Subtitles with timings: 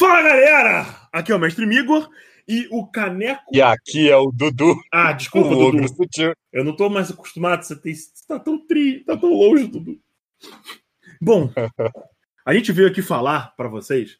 [0.00, 0.86] Fala galera!
[1.12, 2.08] Aqui é o Mestre Migor
[2.48, 3.42] e o Caneco.
[3.52, 4.74] E aqui é o Dudu.
[4.90, 5.88] Ah, desculpa, o Dudu.
[5.88, 6.32] Sutil.
[6.50, 7.62] Eu não tô mais acostumado.
[7.62, 7.94] Você, tem...
[7.94, 10.00] você tá tão tri, tá tão longe, Dudu.
[11.20, 11.52] Bom,
[12.46, 14.16] a gente veio aqui falar para vocês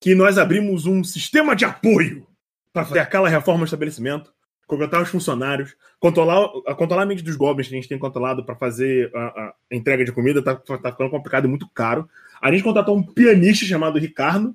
[0.00, 2.28] que nós abrimos um sistema de apoio
[2.72, 4.32] para fazer aquela reforma do estabelecimento,
[4.68, 8.54] contratar os funcionários, controlar, controlar a mente dos goblins que a gente tem controlado para
[8.54, 12.08] fazer a, a, entrega de comida, tá, tá ficando complicado e muito caro.
[12.40, 14.54] A gente contratou um pianista chamado Ricardo.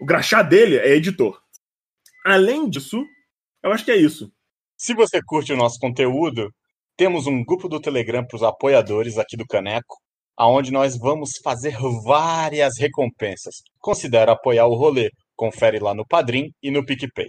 [0.00, 1.38] O graxá dele é editor.
[2.24, 3.04] Além disso,
[3.62, 4.32] eu acho que é isso.
[4.74, 6.50] Se você curte o nosso conteúdo,
[6.96, 9.98] temos um grupo do Telegram para os apoiadores aqui do Caneco,
[10.38, 13.56] aonde nós vamos fazer várias recompensas.
[13.78, 15.10] Considere apoiar o rolê.
[15.36, 17.28] Confere lá no Padrim e no PicPay.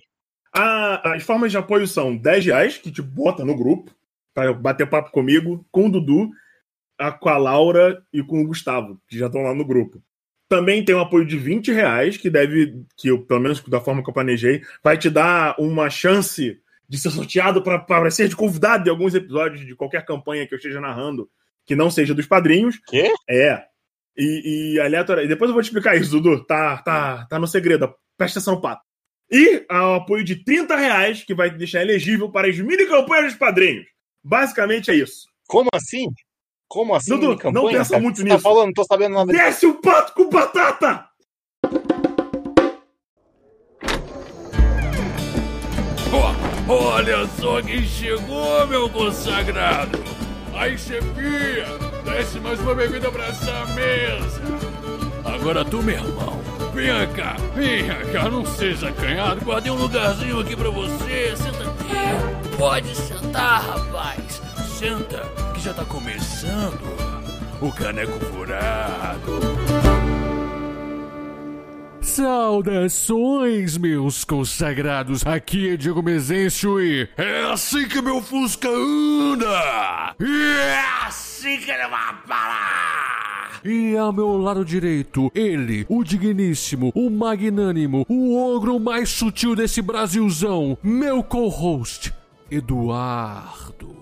[0.56, 3.94] Ah, as formas de apoio são 10 reais, que te bota no grupo,
[4.34, 6.30] para bater papo comigo, com o Dudu,
[7.20, 10.02] com a Laura e com o Gustavo, que já estão lá no grupo.
[10.52, 14.04] Também tem um apoio de 20 reais, que deve, que eu, pelo menos da forma
[14.04, 18.84] que eu planejei, vai te dar uma chance de ser sorteado para ser de convidado
[18.84, 21.30] de alguns episódios de qualquer campanha que eu esteja narrando,
[21.66, 22.82] que não seja dos padrinhos.
[22.86, 23.14] Quê?
[23.30, 23.64] É.
[24.18, 25.24] E, e aleatório.
[25.24, 26.44] E depois eu vou te explicar isso, Dudu.
[26.44, 27.90] Tá, tá, tá no segredo.
[28.18, 28.82] Presta atenção, pato.
[29.32, 33.28] E ao apoio de 30 reais, que vai te deixar elegível para as mini campanhas
[33.28, 33.86] dos padrinhos.
[34.22, 35.28] Basicamente é isso.
[35.48, 36.08] Como assim?
[36.72, 37.20] Como assim?
[37.20, 38.02] Dudu, campanha, não pensa cara?
[38.02, 38.38] muito Você nisso.
[38.38, 39.34] Tá falando, não tô sabendo nada.
[39.34, 41.06] Desce o pato com batata!
[46.14, 50.02] Ó, olha só quem chegou, meu consagrado!
[50.56, 51.66] Aí, chefia,
[52.06, 54.42] desce mais uma bebida pra essa mesa!
[55.26, 56.40] Agora tu, meu irmão,
[56.74, 62.56] venha cá, venha cá, não seja acanhado, guardei um lugarzinho aqui pra você, senta aqui.
[62.58, 64.31] Pode sentar, rapaz,
[64.82, 65.22] senta,
[65.54, 66.82] que já tá começando
[67.62, 69.40] o Caneco Furado.
[72.02, 75.24] Saudações, meus consagrados!
[75.24, 80.16] Aqui é Diego Mezencio e é assim que meu Fusca anda!
[80.20, 83.62] É assim que ele vai parar!
[83.64, 89.80] E ao meu lado direito, ele, o digníssimo, o magnânimo, o ogro mais sutil desse
[89.80, 92.12] Brasilzão, meu co-host,
[92.50, 94.01] Eduardo.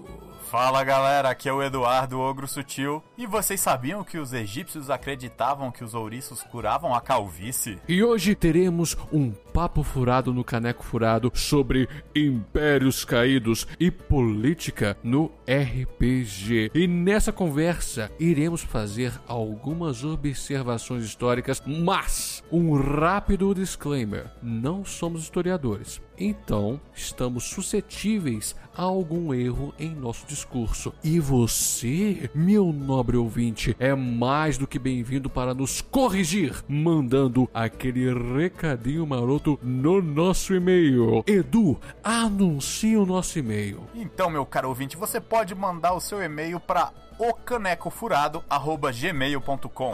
[0.50, 3.04] Fala galera, aqui é o Eduardo Ogro Sutil.
[3.20, 7.78] E vocês sabiam que os egípcios acreditavam que os ouriços curavam a calvície?
[7.86, 15.30] E hoje teremos um papo furado no Caneco Furado sobre impérios caídos e política no
[15.46, 16.72] RPG.
[16.74, 26.02] E nessa conversa iremos fazer algumas observações históricas, mas um rápido disclaimer: não somos historiadores.
[26.22, 30.94] Então, estamos suscetíveis a algum erro em nosso discurso.
[31.02, 38.12] E você, meu nobre ouvinte, é mais do que bem-vindo para nos corrigir, mandando aquele
[38.36, 41.24] recadinho maroto no nosso e-mail.
[41.28, 43.84] Edu, anuncie o nosso e-mail.
[43.96, 49.92] Então, meu caro ouvinte, você pode mandar o seu e-mail para ocanecofurado@gmail.com.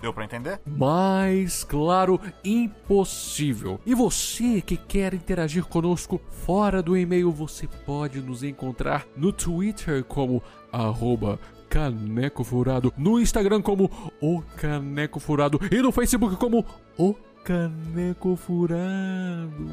[0.00, 0.60] Deu pra entender?
[0.64, 3.80] Mais claro, impossível.
[3.84, 10.04] E você que quer interagir conosco fora do e-mail, você pode nos encontrar no Twitter
[10.04, 13.90] como arroba Caneco Furado, no Instagram como
[14.20, 16.64] O Caneco Furado e no Facebook como
[16.96, 17.14] O
[17.44, 19.70] Caneco Furado.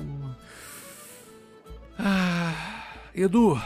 [1.98, 2.54] Ah,
[3.14, 3.58] Edu,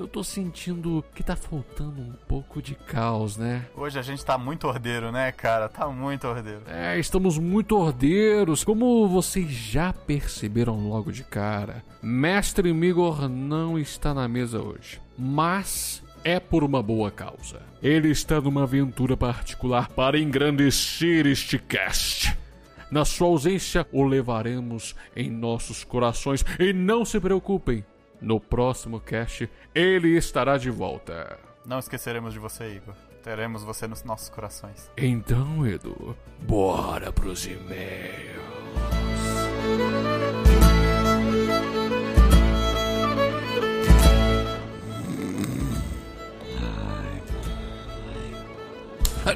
[0.00, 3.66] eu tô sentindo que tá faltando um pouco de caos, né?
[3.74, 5.68] Hoje a gente tá muito ordeiro, né, cara?
[5.68, 6.62] Tá muito ordeiro.
[6.66, 8.64] É, estamos muito ordeiros.
[8.64, 15.00] Como vocês já perceberam logo de cara, Mestre Migor não está na mesa hoje.
[15.18, 17.62] Mas é por uma boa causa.
[17.82, 22.36] Ele está numa aventura particular para engrandecer este cast.
[22.90, 26.44] Na sua ausência, o levaremos em nossos corações.
[26.58, 27.84] E não se preocupem,
[28.20, 31.38] no próximo cast ele estará de volta.
[31.64, 32.94] Não esqueceremos de você, Igor.
[33.22, 34.90] Teremos você nos nossos corações.
[34.96, 39.19] Então, Edu, bora pros e-mails.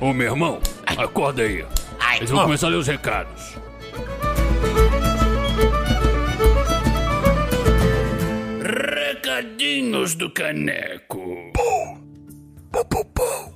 [0.00, 1.64] Ô meu irmão, acorda aí.
[2.16, 3.56] Eles vão começar a ler os recados.
[8.62, 11.50] Recadinhos do Caneco.
[11.52, 13.54] Pão, pão, pão.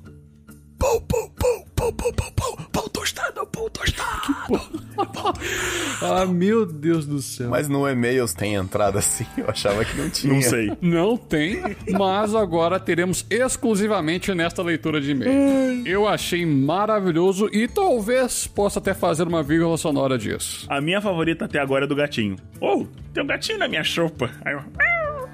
[0.78, 4.78] Pão, pão, pão, pão, pão, pão, pão, pão tostado, pão tostado.
[6.02, 7.50] Ah, meu Deus do céu.
[7.50, 9.26] Mas no e-mails tem entrada assim?
[9.36, 10.32] Eu achava que não tinha.
[10.32, 10.72] Não sei.
[10.80, 11.60] Não tem,
[11.92, 15.86] mas agora teremos exclusivamente nesta leitura de e-mail.
[15.86, 20.66] Eu achei maravilhoso e talvez possa até fazer uma vírgula sonora disso.
[20.68, 22.36] A minha favorita até agora é do gatinho.
[22.60, 24.30] Oh, tem um gatinho na minha chopa.
[24.44, 24.60] Aí eu...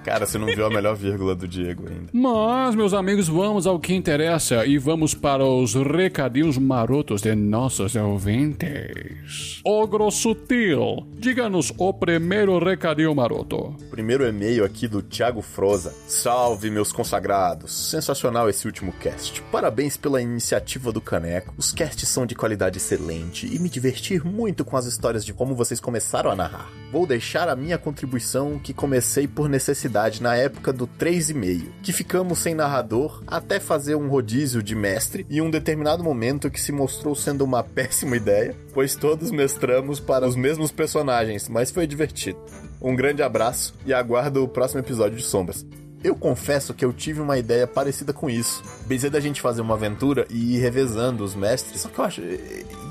[0.05, 2.11] Cara, você não viu a melhor vírgula do Diego ainda.
[2.13, 7.97] Mas, meus amigos, vamos ao que interessa e vamos para os recadinhos marotos de nossos
[7.97, 9.63] ouvintes.
[9.65, 13.75] Ogro Sutil, diga-nos o primeiro recadinho maroto.
[13.91, 15.95] Primeiro e-mail aqui do Thiago Froza.
[16.07, 17.73] Salve, meus consagrados.
[17.89, 19.41] Sensacional esse último cast.
[19.51, 21.55] Parabéns pela iniciativa do Caneco.
[21.57, 25.55] Os casts são de qualidade excelente e me diverti muito com as histórias de como
[25.55, 26.69] vocês começaram a narrar.
[26.93, 32.41] Vou deixar a minha contribuição que comecei por necessidade na época do 3,5, que ficamos
[32.41, 37.15] sem narrador até fazer um rodízio de mestre e um determinado momento que se mostrou
[37.15, 42.39] sendo uma péssima ideia, pois todos mestramos para os mesmos personagens, mas foi divertido.
[42.81, 45.65] Um grande abraço e aguardo o próximo episódio de Sombras.
[46.03, 48.63] Eu confesso que eu tive uma ideia parecida com isso.
[48.87, 52.21] Pensei da gente fazer uma aventura e ir revezando os mestres, só que eu acho.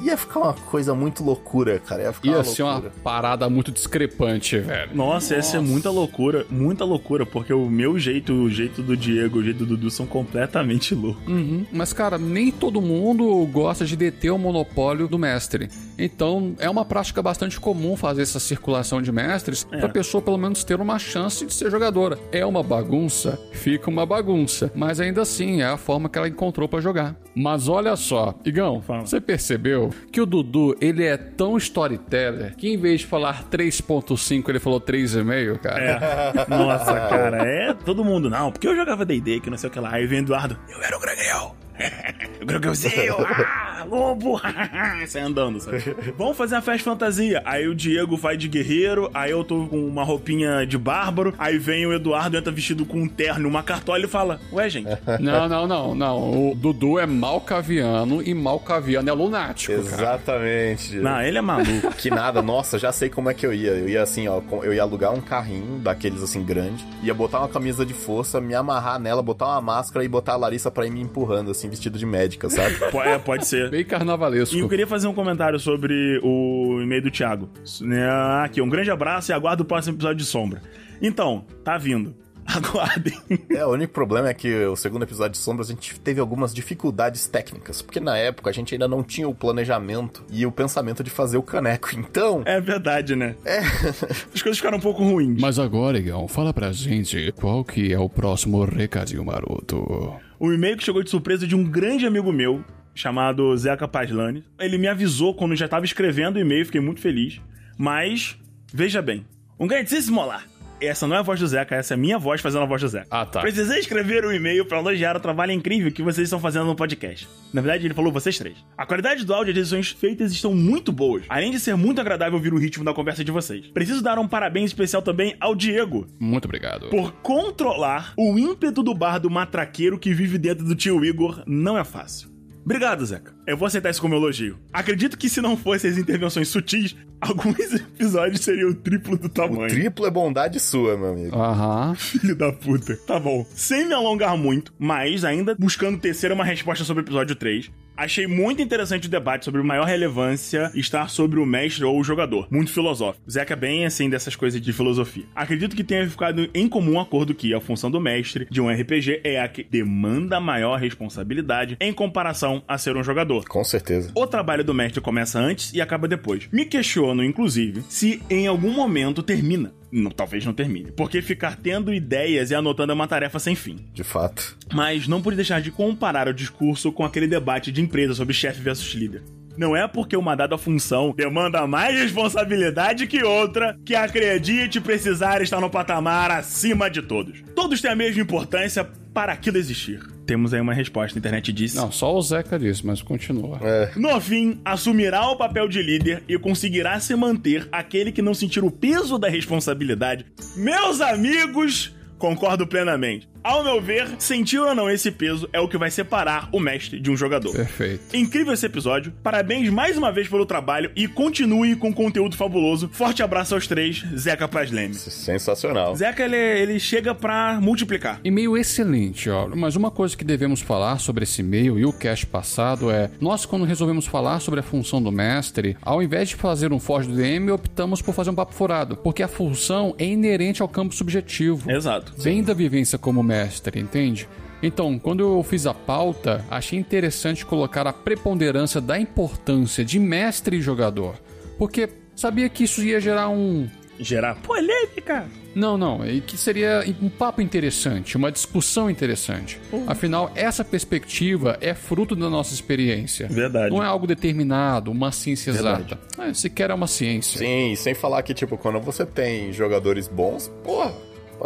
[0.04, 2.04] Ia ficar uma coisa muito loucura, cara.
[2.04, 2.94] Ia ficar Ia uma ser uma loucura.
[3.04, 4.92] parada muito discrepante, velho.
[4.94, 9.40] Nossa, essa é muita loucura, muita loucura, porque o meu jeito, o jeito do Diego,
[9.40, 11.28] o jeito do Dudu são completamente loucos.
[11.28, 11.66] Uhum.
[11.72, 15.70] Mas, cara, nem todo mundo gosta de deter o monopólio do mestre.
[15.98, 19.78] Então, é uma prática bastante comum fazer essa circulação de mestres É.
[19.78, 22.18] pra pessoa pelo menos ter uma chance de ser jogadora.
[22.32, 26.68] É uma bagunça, fica uma bagunça, mas ainda assim é a forma que ela encontrou
[26.68, 27.16] pra jogar.
[27.36, 29.06] Mas olha só, Igão, Fala.
[29.06, 34.50] você percebeu que o Dudu, ele é tão storyteller que em vez de falar 3.5,
[34.50, 35.84] ele falou 3,5, cara.
[35.84, 36.50] É.
[36.50, 39.80] Nossa, cara, é todo mundo, não, porque eu jogava D&D, que não sei o que
[39.80, 39.92] lá.
[39.94, 41.56] Aí vem Eduardo, eu era o Granel.
[42.42, 44.40] o Granelzinho, ah, lobo,
[45.08, 45.96] sai andando, sabe?
[46.18, 47.42] Vamos fazer uma festa fantasia.
[47.46, 51.58] Aí o Diego vai de guerreiro, aí eu tô com uma roupinha de bárbaro, aí
[51.58, 54.88] vem o Eduardo, entra vestido com um terno e uma cartola e fala, ué, gente,
[55.20, 56.52] Não, não, não, não.
[56.52, 59.96] O Dudu é malcaviano e malcaviano é lunático, cara.
[59.96, 60.96] Exatamente.
[60.98, 61.94] não, ele é maluco.
[62.04, 63.72] Que nada, nossa, já sei como é que eu ia.
[63.72, 67.48] Eu ia assim, ó, eu ia alugar um carrinho daqueles assim grande, ia botar uma
[67.48, 70.90] camisa de força, me amarrar nela, botar uma máscara e botar a Larissa pra ir
[70.90, 72.76] me empurrando, assim, vestido de médica, sabe?
[73.06, 73.63] É, pode ser.
[73.70, 74.56] Bem carnavalesco.
[74.56, 77.50] E eu queria fazer um comentário sobre o e-mail do Thiago.
[77.82, 78.08] Né,
[78.44, 80.62] Aqui, um grande abraço e aguardo o próximo episódio de Sombra.
[81.02, 82.16] Então, tá vindo.
[82.46, 83.18] Aguardem.
[83.50, 86.54] É, o único problema é que o segundo episódio de Sombras a gente teve algumas
[86.54, 91.04] dificuldades técnicas, porque na época a gente ainda não tinha o planejamento e o pensamento
[91.04, 91.90] de fazer o caneco.
[91.98, 93.36] Então, É verdade, né?
[93.46, 93.60] É.
[93.60, 95.42] As coisas ficaram um pouco ruins.
[95.42, 100.14] Mas agora, Igão, fala pra gente qual que é o próximo recadinho maroto.
[100.38, 102.62] O e-mail que chegou de surpresa de um grande amigo meu,
[102.96, 104.44] chamado Zeca Paslani.
[104.60, 107.42] Ele me avisou quando já tava escrevendo o e-mail, fiquei muito feliz.
[107.78, 108.38] Mas,
[108.74, 109.26] veja bem,
[109.60, 110.44] um grandíssimo olá.
[110.82, 112.82] Essa não é a voz do Zeca, essa é a minha voz fazendo a voz
[112.82, 113.08] do Zeca.
[113.10, 113.40] Ah, tá.
[113.40, 117.26] Precisei escrever um e-mail pra elogiar o trabalho incrível que vocês estão fazendo no podcast.
[117.54, 118.58] Na verdade, ele falou vocês três.
[118.78, 122.02] A qualidade do áudio e as edições feitas estão muito boas, além de ser muito
[122.02, 123.68] agradável ouvir o ritmo da conversa de vocês.
[123.68, 126.90] Preciso dar um parabéns especial também ao Diego, Muito obrigado.
[126.90, 131.86] por controlar o ímpeto do bardo matraqueiro que vive dentro do tio Igor não é
[131.86, 132.33] fácil.
[132.64, 133.34] Obrigado, Zeca.
[133.46, 134.58] Eu vou aceitar isso como elogio.
[134.72, 139.68] Acredito que se não fossem as intervenções sutis, alguns episódios seriam o triplo do tamanho.
[139.70, 141.36] triplo é bondade sua, meu amigo.
[141.36, 141.94] Aham.
[141.96, 142.96] Filho da puta.
[143.06, 143.46] Tá bom.
[143.54, 148.28] Sem me alongar muito, mas ainda buscando tecer uma resposta sobre o episódio 3, achei
[148.28, 152.48] muito interessante o debate sobre maior relevância estar sobre o mestre ou o jogador.
[152.50, 153.30] Muito filosófico.
[153.30, 155.26] Zeca é bem assim dessas coisas de filosofia.
[155.36, 159.22] Acredito que tenha ficado em comum acordo que a função do mestre de um RPG
[159.24, 163.46] é a que demanda maior responsabilidade em comparação a ser um jogador.
[163.46, 164.12] Com certeza.
[164.16, 166.48] O trabalho do mestre começa antes e acaba depois.
[166.52, 169.72] Me questiono, inclusive, se em algum momento termina.
[169.94, 170.92] Não, talvez não termine.
[170.92, 173.86] Porque ficar tendo ideias e anotando é uma tarefa sem fim.
[173.94, 174.58] De fato.
[174.74, 178.60] Mas não pude deixar de comparar o discurso com aquele debate de empresa sobre chefe
[178.60, 179.22] versus líder.
[179.58, 185.62] Não é porque uma dada função demanda mais responsabilidade que outra que acredite precisar estar
[185.62, 187.42] no patamar acima de todos.
[187.56, 190.00] Todos têm a mesma importância para aquilo existir.
[190.26, 191.76] Temos aí uma resposta, a internet disse.
[191.76, 193.60] Não, só o Zeca disse, mas continua.
[193.96, 198.64] No fim, assumirá o papel de líder e conseguirá se manter aquele que não sentir
[198.64, 200.26] o peso da responsabilidade.
[200.56, 203.28] Meus amigos, concordo plenamente.
[203.44, 206.98] Ao meu ver, sentir ou não esse peso é o que vai separar o mestre
[206.98, 207.52] de um jogador.
[207.52, 208.16] Perfeito.
[208.16, 209.12] Incrível esse episódio.
[209.22, 212.90] Parabéns mais uma vez pelo trabalho e continue com conteúdo fabuloso.
[212.94, 214.94] Forte abraço aos três, Zeca Prasleme.
[214.94, 215.94] Sensacional.
[215.94, 218.22] Zeca, ele, ele chega pra multiplicar.
[218.24, 219.50] E-mail excelente, ó.
[219.54, 223.46] Mas uma coisa que devemos falar sobre esse e-mail e o cast passado é: nós,
[223.46, 227.16] quando resolvemos falar sobre a função do mestre, ao invés de fazer um Forge do
[227.18, 228.96] DM, optamos por fazer um papo furado.
[228.96, 231.70] Porque a função é inerente ao campo subjetivo.
[231.70, 232.14] Exato.
[232.18, 233.33] Vem da vivência como mestre,
[233.76, 234.28] entende?
[234.62, 240.58] Então, quando eu fiz a pauta, achei interessante colocar a preponderância da importância de mestre
[240.58, 241.16] e jogador.
[241.58, 243.70] Porque sabia que isso ia gerar um.
[244.00, 245.26] Gerar polêmica.
[245.54, 249.60] Não, não, e que seria um papo interessante, uma discussão interessante.
[249.86, 253.28] Afinal, essa perspectiva é fruto da nossa experiência.
[253.28, 253.70] Verdade.
[253.70, 255.94] Não é algo determinado, uma ciência Verdade.
[255.94, 256.00] exata.
[256.24, 257.38] É, sequer é uma ciência.
[257.38, 260.92] Sim, sem falar que, tipo, quando você tem jogadores bons, porra,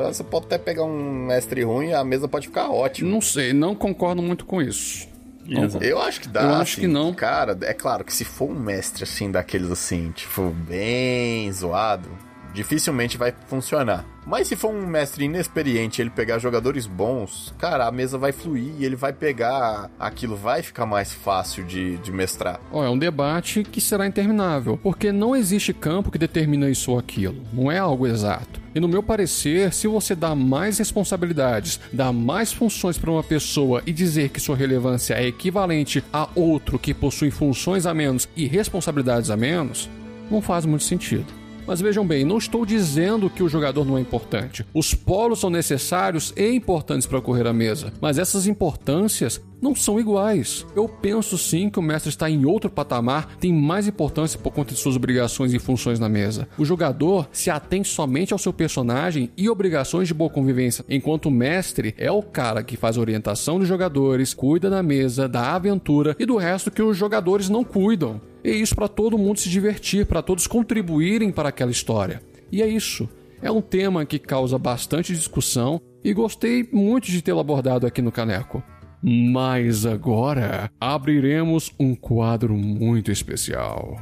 [0.05, 3.09] você pode até pegar um mestre ruim e a mesa pode ficar ótima.
[3.09, 5.07] Não sei, não concordo muito com isso.
[5.49, 5.83] Exato.
[5.83, 6.41] Eu acho que dá.
[6.41, 7.13] Eu acho assim, que não.
[7.13, 12.09] Cara, é claro que se for um mestre assim, daqueles assim, tipo, bem zoado,
[12.53, 14.05] dificilmente vai funcionar.
[14.27, 18.73] Mas se for um mestre inexperiente ele pegar jogadores bons, cara, a mesa vai fluir
[18.77, 19.89] e ele vai pegar.
[19.97, 22.59] Aquilo vai ficar mais fácil de, de mestrar.
[22.69, 26.99] Ó, é um debate que será interminável, porque não existe campo que determina isso ou
[26.99, 27.41] aquilo.
[27.53, 28.59] Não é algo exato.
[28.75, 33.81] E no meu parecer, se você dá mais responsabilidades, dá mais funções para uma pessoa
[33.85, 38.45] e dizer que sua relevância é equivalente a outro que possui funções a menos e
[38.45, 39.89] responsabilidades a menos,
[40.29, 41.46] não faz muito sentido.
[41.67, 44.65] Mas vejam bem, não estou dizendo que o jogador não é importante.
[44.73, 49.99] Os polos são necessários e importantes para correr a mesa, mas essas importâncias não são
[49.99, 50.65] iguais.
[50.75, 54.73] Eu penso sim que o mestre está em outro patamar, tem mais importância por conta
[54.73, 56.47] de suas obrigações e funções na mesa.
[56.57, 61.31] O jogador se atém somente ao seu personagem e obrigações de boa convivência, enquanto o
[61.31, 66.15] mestre é o cara que faz a orientação dos jogadores, cuida da mesa, da aventura
[66.17, 68.21] e do resto que os jogadores não cuidam.
[68.47, 72.21] E isso para todo mundo se divertir, para todos contribuírem para aquela história.
[72.49, 73.09] E é isso.
[73.41, 78.09] É um tema que causa bastante discussão e gostei muito de tê-lo abordado aqui no
[78.09, 78.63] Caneco.
[79.03, 83.97] Mas agora abriremos um quadro muito especial.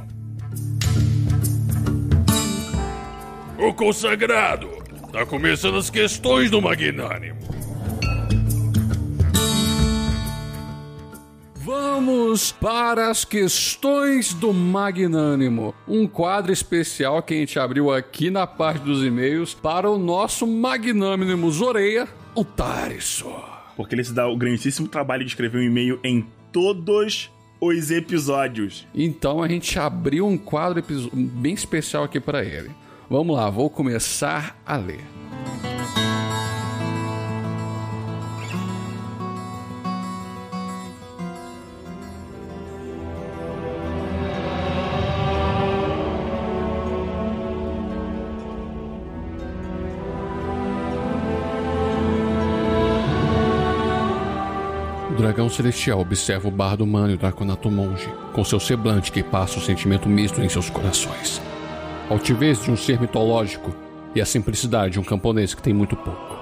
[3.58, 4.68] O consagrado.
[5.10, 7.55] Tá começando as questões do magnânimo.
[11.66, 18.46] Vamos para as questões do Magnânimo, um quadro especial que a gente abriu aqui na
[18.46, 22.06] parte dos e-mails para o nosso Magnânimo Zoreia,
[22.36, 23.34] o Tariso.
[23.76, 28.86] Porque ele se dá o grandíssimo trabalho de escrever um e-mail em todos os episódios.
[28.94, 30.80] Então a gente abriu um quadro
[31.12, 32.70] bem especial aqui para ele.
[33.10, 35.04] Vamos lá, vou começar a ler.
[55.46, 59.22] O dragão celestial observa o bardo humano e o draconato monge, com seu semblante que
[59.22, 61.40] passa o sentimento misto em seus corações.
[62.10, 63.72] A altivez de um ser mitológico
[64.12, 66.36] e a simplicidade de um camponês que tem muito pouco.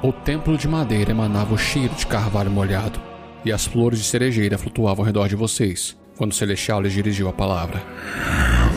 [0.00, 3.00] O templo de madeira emanava o cheiro de carvalho molhado,
[3.44, 7.28] e as flores de cerejeira flutuavam ao redor de vocês, quando o celestial lhes dirigiu
[7.28, 7.82] a palavra.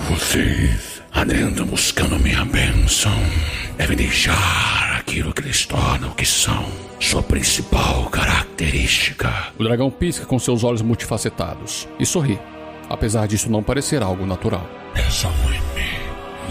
[0.10, 3.14] Vocês adentram buscando minha bênção.
[3.78, 6.66] Devem deixar aquilo que lhes torna o que são.
[6.98, 9.52] Sua principal característica.
[9.60, 12.40] O dragão pisca com seus olhos multifacetados e sorri,
[12.90, 14.66] apesar disso não parecer algo natural.
[14.94, 16.00] Peçam em mim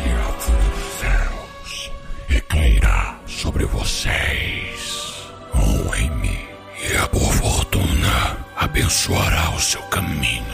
[0.04, 1.92] e a dos céus
[2.28, 5.24] recairá sobre vocês.
[5.54, 6.40] Honrem-me
[6.86, 10.44] e a boa fortuna abençoará o seu caminho.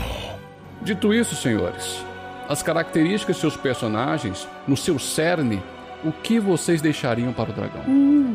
[0.81, 2.05] Dito isso, senhores,
[2.49, 5.61] as características de seus personagens, no seu cerne,
[6.07, 7.83] o que vocês deixariam para o dragão?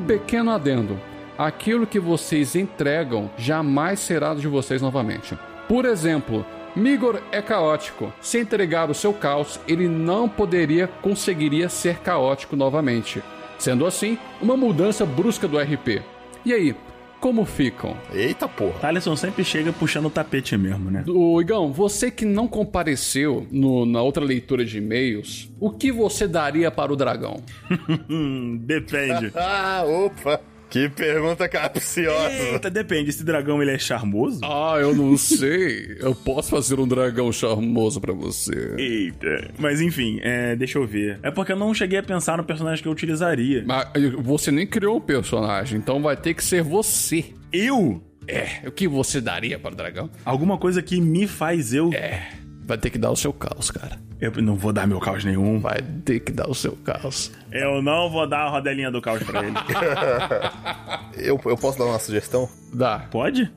[0.05, 0.99] Pequeno adendo:
[1.37, 5.37] aquilo que vocês entregam jamais será de vocês novamente.
[5.67, 8.13] Por exemplo, Migor é caótico.
[8.21, 13.23] Se entregar o seu caos, ele não poderia, conseguiria ser caótico novamente.
[13.57, 16.01] Sendo assim, uma mudança brusca do RP.
[16.43, 16.75] E aí,
[17.21, 17.95] como ficam?
[18.11, 18.79] Eita porra.
[18.79, 21.05] Thaleson sempre chega puxando o tapete mesmo, né?
[21.07, 26.27] Ô, Igão, você que não compareceu no- na outra leitura de e-mails, o que você
[26.27, 27.41] daria para o dragão?
[28.61, 29.31] Depende.
[29.37, 30.41] Ah, opa.
[30.71, 32.31] Que pergunta capciosa.
[32.31, 33.09] Eita, depende.
[33.09, 34.39] Esse dragão, ele é charmoso?
[34.41, 35.97] Ah, eu não sei.
[35.99, 38.75] Eu posso fazer um dragão charmoso pra você.
[38.77, 39.51] Eita.
[39.59, 41.19] Mas enfim, é, deixa eu ver.
[41.21, 43.65] É porque eu não cheguei a pensar no personagem que eu utilizaria.
[43.67, 43.85] Mas
[44.19, 47.25] você nem criou o personagem, então vai ter que ser você.
[47.51, 48.01] Eu?
[48.25, 50.09] É, o que você daria para o dragão?
[50.23, 51.91] Alguma coisa que me faz eu.
[51.93, 52.29] É,
[52.65, 53.99] vai ter que dar o seu caos, cara.
[54.19, 55.59] Eu não vou dar meu caos nenhum.
[55.59, 57.31] Vai ter que dar o seu caos.
[57.51, 59.55] Eu não vou dar a rodelinha do caos pra ele.
[61.17, 62.49] Eu, eu posso dar uma sugestão?
[62.73, 62.99] Dá.
[63.11, 63.51] Pode?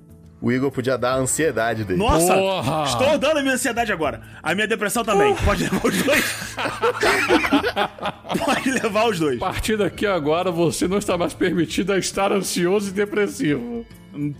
[0.44, 1.98] O Igor podia dar a ansiedade dele.
[1.98, 2.34] Nossa!
[2.34, 2.84] Porra!
[2.84, 4.20] Estou dando a minha ansiedade agora.
[4.42, 5.34] A minha depressão também.
[5.36, 6.56] Pode levar os dois?
[8.44, 9.40] Pode levar os dois.
[9.40, 13.73] A partir daqui agora, você não está mais permitido a estar ansioso e depressivo.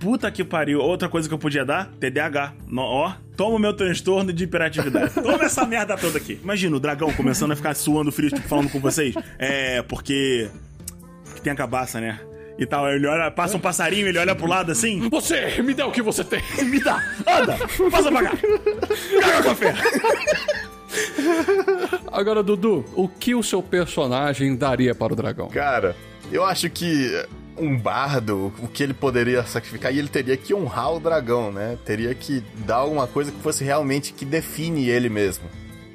[0.00, 0.80] Puta que pariu.
[0.80, 1.90] Outra coisa que eu podia dar?
[2.00, 2.54] TDAH.
[2.66, 5.14] No, ó, toma o meu transtorno de hiperatividade.
[5.20, 6.38] Toma essa merda toda aqui.
[6.42, 9.14] Imagina o dragão começando a ficar suando frio, tipo, falando com vocês.
[9.38, 10.48] É, porque...
[11.34, 12.20] que tem a cabaça, né?
[12.56, 15.08] E tal, ele olha, passa um passarinho, ele olha pro lado assim.
[15.08, 16.40] Você, me dá o que você tem.
[16.64, 17.02] Me dá!
[17.26, 17.58] Anda!
[17.90, 18.36] Passa pra cá!
[19.20, 19.74] Caga café!
[22.12, 25.48] Agora, Dudu, o que o seu personagem daria para o dragão?
[25.48, 25.96] Cara,
[26.30, 27.26] eu acho que
[27.58, 31.78] um bardo, o que ele poderia sacrificar, e ele teria que honrar o dragão, né?
[31.84, 35.44] Teria que dar alguma coisa que fosse realmente que define ele mesmo.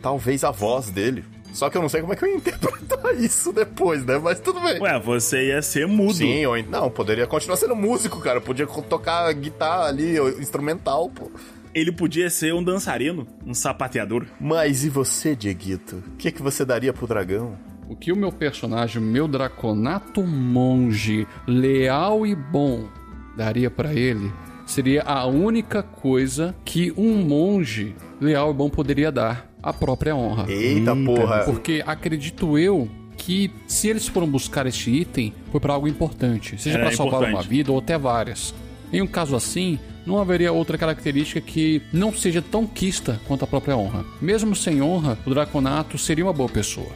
[0.02, 1.24] Talvez a voz dele.
[1.52, 4.18] Só que eu não sei como é que eu ia interpretar isso depois, né?
[4.20, 4.80] Mas tudo bem.
[4.80, 6.14] Ué, você ia ser mudo.
[6.14, 8.40] Sim, ou não, poderia continuar sendo músico, cara.
[8.40, 11.30] Podia co- tocar guitarra ali, instrumental, pô.
[11.74, 14.26] Ele podia ser um dançarino, um sapateador.
[14.40, 15.98] Mas e você, Dieguito?
[16.08, 17.58] O que, que você daria pro dragão?
[17.90, 22.88] O que o meu personagem, o meu draconato monge, leal e bom,
[23.36, 24.32] daria pra ele
[24.70, 30.46] seria a única coisa que um monge leal e bom poderia dar: a própria honra.
[30.50, 31.44] Eita, porra.
[31.46, 36.78] Porque acredito eu que se eles foram buscar este item foi pra algo importante, seja
[36.78, 37.36] Era pra salvar importante.
[37.36, 38.54] uma vida ou até várias.
[38.94, 43.48] Em um caso assim, não haveria outra característica que não seja tão quista quanto a
[43.48, 44.06] própria honra.
[44.22, 46.92] Mesmo sem honra, o Draconato seria uma boa pessoa.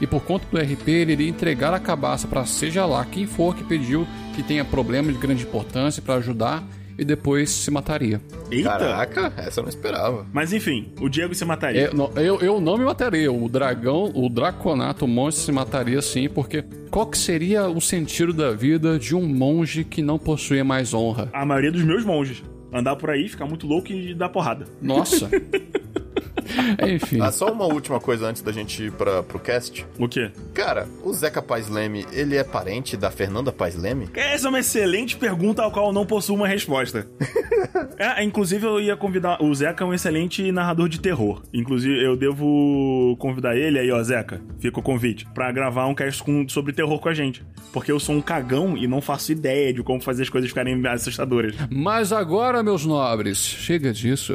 [0.00, 3.54] E por conta do RP, ele iria entregar a cabaça pra seja lá quem for
[3.54, 6.66] que pediu que tenha problema de grande importância pra ajudar
[6.98, 8.20] e depois se mataria.
[8.50, 8.70] Eita!
[8.70, 10.26] Caraca, essa eu não esperava.
[10.32, 11.86] Mas enfim, o Diego se mataria.
[11.86, 13.30] Eu, não- eu, eu não me mataria.
[13.32, 18.32] O dragão, o draconato, o monstro se mataria sim, porque qual que seria o sentido
[18.32, 21.28] da vida de um monge que não possuía mais honra?
[21.32, 22.42] A maioria dos meus monges.
[22.72, 24.64] Andar por aí, ficar muito louco e dar porrada.
[24.82, 25.30] Nossa.
[26.86, 27.20] Enfim.
[27.20, 29.86] Ah, só uma última coisa antes da gente ir pra, pro cast.
[29.98, 30.30] O quê?
[30.52, 34.08] Cara, o Zeca Paz Leme, ele é parente da Fernanda Paz Leme?
[34.14, 37.06] Essa é uma excelente pergunta ao qual eu não possuo uma resposta.
[37.98, 39.42] é, inclusive, eu ia convidar.
[39.42, 41.42] O Zeca é um excelente narrador de terror.
[41.52, 44.40] Inclusive, eu devo convidar ele aí, ó, Zeca.
[44.58, 45.26] Fica o convite.
[45.34, 47.44] Pra gravar um cast com- sobre terror com a gente.
[47.72, 50.84] Porque eu sou um cagão e não faço ideia de como fazer as coisas ficarem
[50.86, 51.54] assustadoras.
[51.70, 54.34] Mas agora, meus nobres, chega disso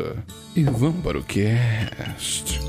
[0.60, 2.60] e vamos para o cast.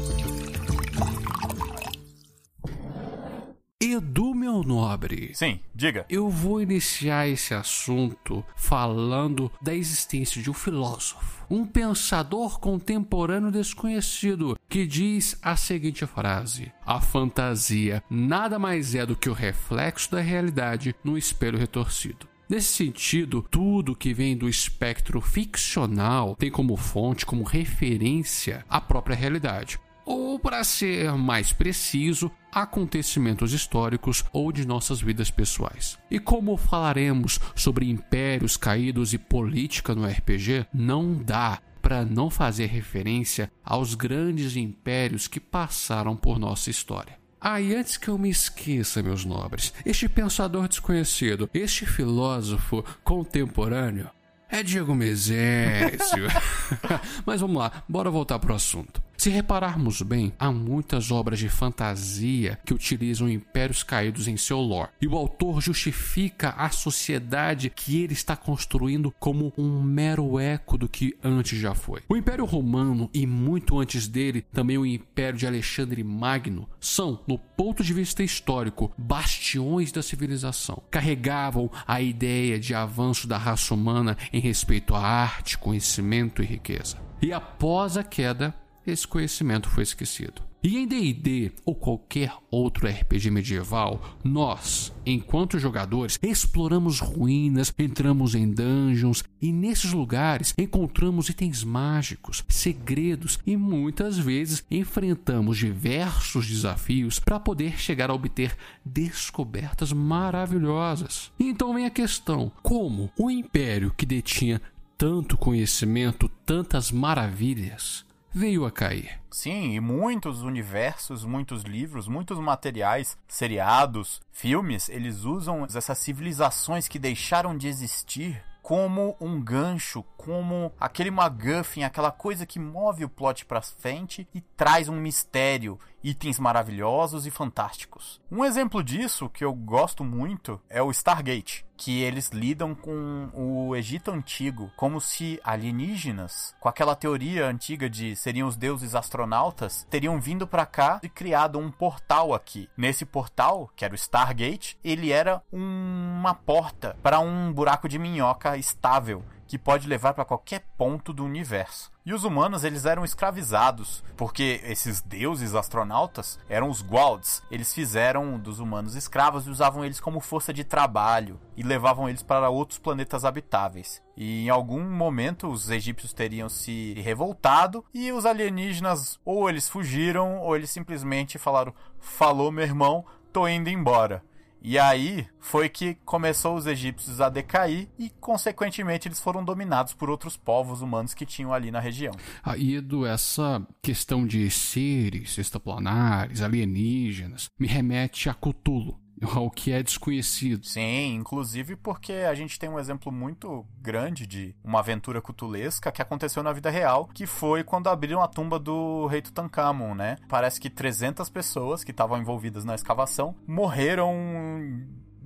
[3.83, 5.33] Edu, meu nobre.
[5.35, 6.07] Sim, diga.
[6.09, 14.57] Eu vou iniciar esse assunto falando da existência de um filósofo, um pensador contemporâneo desconhecido,
[14.69, 20.21] que diz a seguinte frase: A fantasia nada mais é do que o reflexo da
[20.21, 22.30] realidade num espelho retorcido.
[22.51, 29.15] Nesse sentido, tudo que vem do espectro ficcional tem como fonte, como referência, a própria
[29.15, 35.97] realidade ou, para ser mais preciso, acontecimentos históricos ou de nossas vidas pessoais.
[36.11, 42.67] E como falaremos sobre impérios caídos e política no RPG, não dá para não fazer
[42.67, 47.20] referência aos grandes impérios que passaram por nossa história.
[47.41, 54.11] Ah, e antes que eu me esqueça, meus nobres, este pensador desconhecido, este filósofo contemporâneo,
[54.51, 56.27] é Diego Mesésio.
[57.25, 59.03] Mas vamos lá, bora voltar pro assunto.
[59.21, 64.89] Se repararmos bem, há muitas obras de fantasia que utilizam impérios caídos em seu lore,
[64.99, 70.89] e o autor justifica a sociedade que ele está construindo como um mero eco do
[70.89, 72.01] que antes já foi.
[72.09, 77.37] O Império Romano e muito antes dele, também o Império de Alexandre Magno, são, no
[77.37, 80.83] ponto de vista histórico, bastiões da civilização.
[80.91, 86.97] Carregavam a ideia de avanço da raça humana em respeito à arte, conhecimento e riqueza.
[87.21, 88.55] E após a queda,
[88.87, 90.43] esse conhecimento foi esquecido.
[90.63, 98.51] E em D&D ou qualquer outro RPG medieval, nós, enquanto jogadores, exploramos ruínas, entramos em
[98.51, 107.41] dungeons e nesses lugares encontramos itens mágicos, segredos e muitas vezes enfrentamos diversos desafios para
[107.41, 111.33] poder chegar a obter descobertas maravilhosas.
[111.41, 114.61] Então vem a questão: como o império que detinha
[114.99, 119.21] tanto conhecimento, tantas maravilhas, veio a cair.
[119.31, 126.99] Sim, e muitos universos, muitos livros, muitos materiais, seriados, filmes, eles usam essas civilizações que
[126.99, 133.45] deixaram de existir como um gancho, como aquele MacGuffin, aquela coisa que move o plot
[133.45, 138.21] para frente e traz um mistério, itens maravilhosos e fantásticos.
[138.31, 143.75] Um exemplo disso que eu gosto muito é o Stargate, que eles lidam com o
[143.75, 150.21] Egito antigo, como se alienígenas, com aquela teoria antiga de seriam os deuses astronautas, teriam
[150.21, 152.69] vindo para cá e criado um portal aqui.
[152.77, 158.57] Nesse portal, que era o Stargate, ele era uma porta para um buraco de minhoca
[158.57, 161.91] estável que pode levar para qualquer ponto do universo.
[162.07, 167.43] E os humanos eles eram escravizados, porque esses deuses astronautas eram os Gualds.
[167.51, 172.23] Eles fizeram dos humanos escravos e usavam eles como força de trabalho e levavam eles
[172.23, 174.01] para outros planetas habitáveis.
[174.17, 180.39] E em algum momento os egípcios teriam se revoltado e os alienígenas ou eles fugiram
[180.39, 184.23] ou eles simplesmente falaram: "Falou, meu irmão, tô indo embora".
[184.63, 190.11] E aí foi que começou os egípcios a decair e, consequentemente, eles foram dominados por
[190.11, 192.13] outros povos humanos que tinham ali na região.
[192.43, 198.99] Ah, e Edu, essa questão de seres extraplanares, alienígenas, me remete a Cthulhu.
[199.35, 200.67] ao que é desconhecido.
[200.67, 206.03] Sim, inclusive porque a gente tem um exemplo muito grande de uma aventura cutulesca que
[206.03, 210.17] aconteceu na vida real, que foi quando abriram a tumba do rei Tutankhamon, né?
[210.29, 214.15] Parece que 300 pessoas que estavam envolvidas na escavação morreram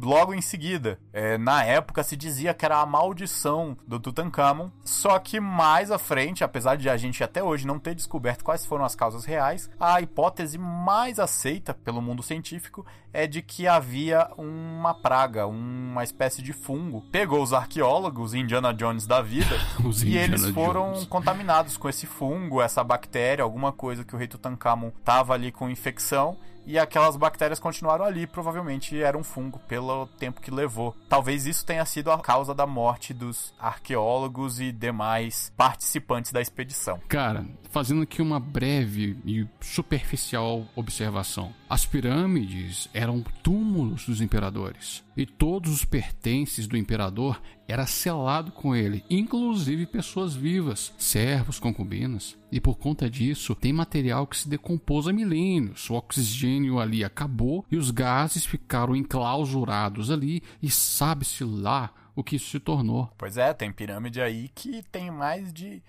[0.00, 0.98] logo em seguida.
[1.12, 5.98] É, na época se dizia que era a maldição do Tutankhamon, só que mais à
[5.98, 9.70] frente, apesar de a gente até hoje não ter descoberto quais foram as causas reais,
[9.78, 16.42] a hipótese mais aceita pelo mundo científico é de que havia uma praga, uma espécie
[16.42, 17.00] de fungo.
[17.12, 19.56] Pegou os arqueólogos, Indiana Jones da vida,
[20.04, 21.06] e eles foram Jones.
[21.06, 25.70] contaminados com esse fungo, essa bactéria, alguma coisa que o rei Tutankhamon tava ali com
[25.70, 30.96] infecção e aquelas bactérias continuaram ali, provavelmente era um fungo pelo tempo que levou.
[31.08, 37.00] Talvez isso tenha sido a causa da morte dos arqueólogos e demais participantes da expedição.
[37.08, 41.52] Cara, fazendo aqui uma breve e superficial observação.
[41.68, 48.74] As pirâmides eram túmulos dos imperadores e todos os pertences do imperador era selado com
[48.74, 52.36] ele, inclusive pessoas vivas, servos, concubinas.
[52.52, 55.88] E por conta disso, tem material que se decompôs há milênios.
[55.90, 62.36] O oxigênio ali acabou e os gases ficaram enclausurados ali e sabe-se lá o que
[62.36, 63.10] isso se tornou.
[63.18, 65.82] Pois é, tem pirâmide aí que tem mais de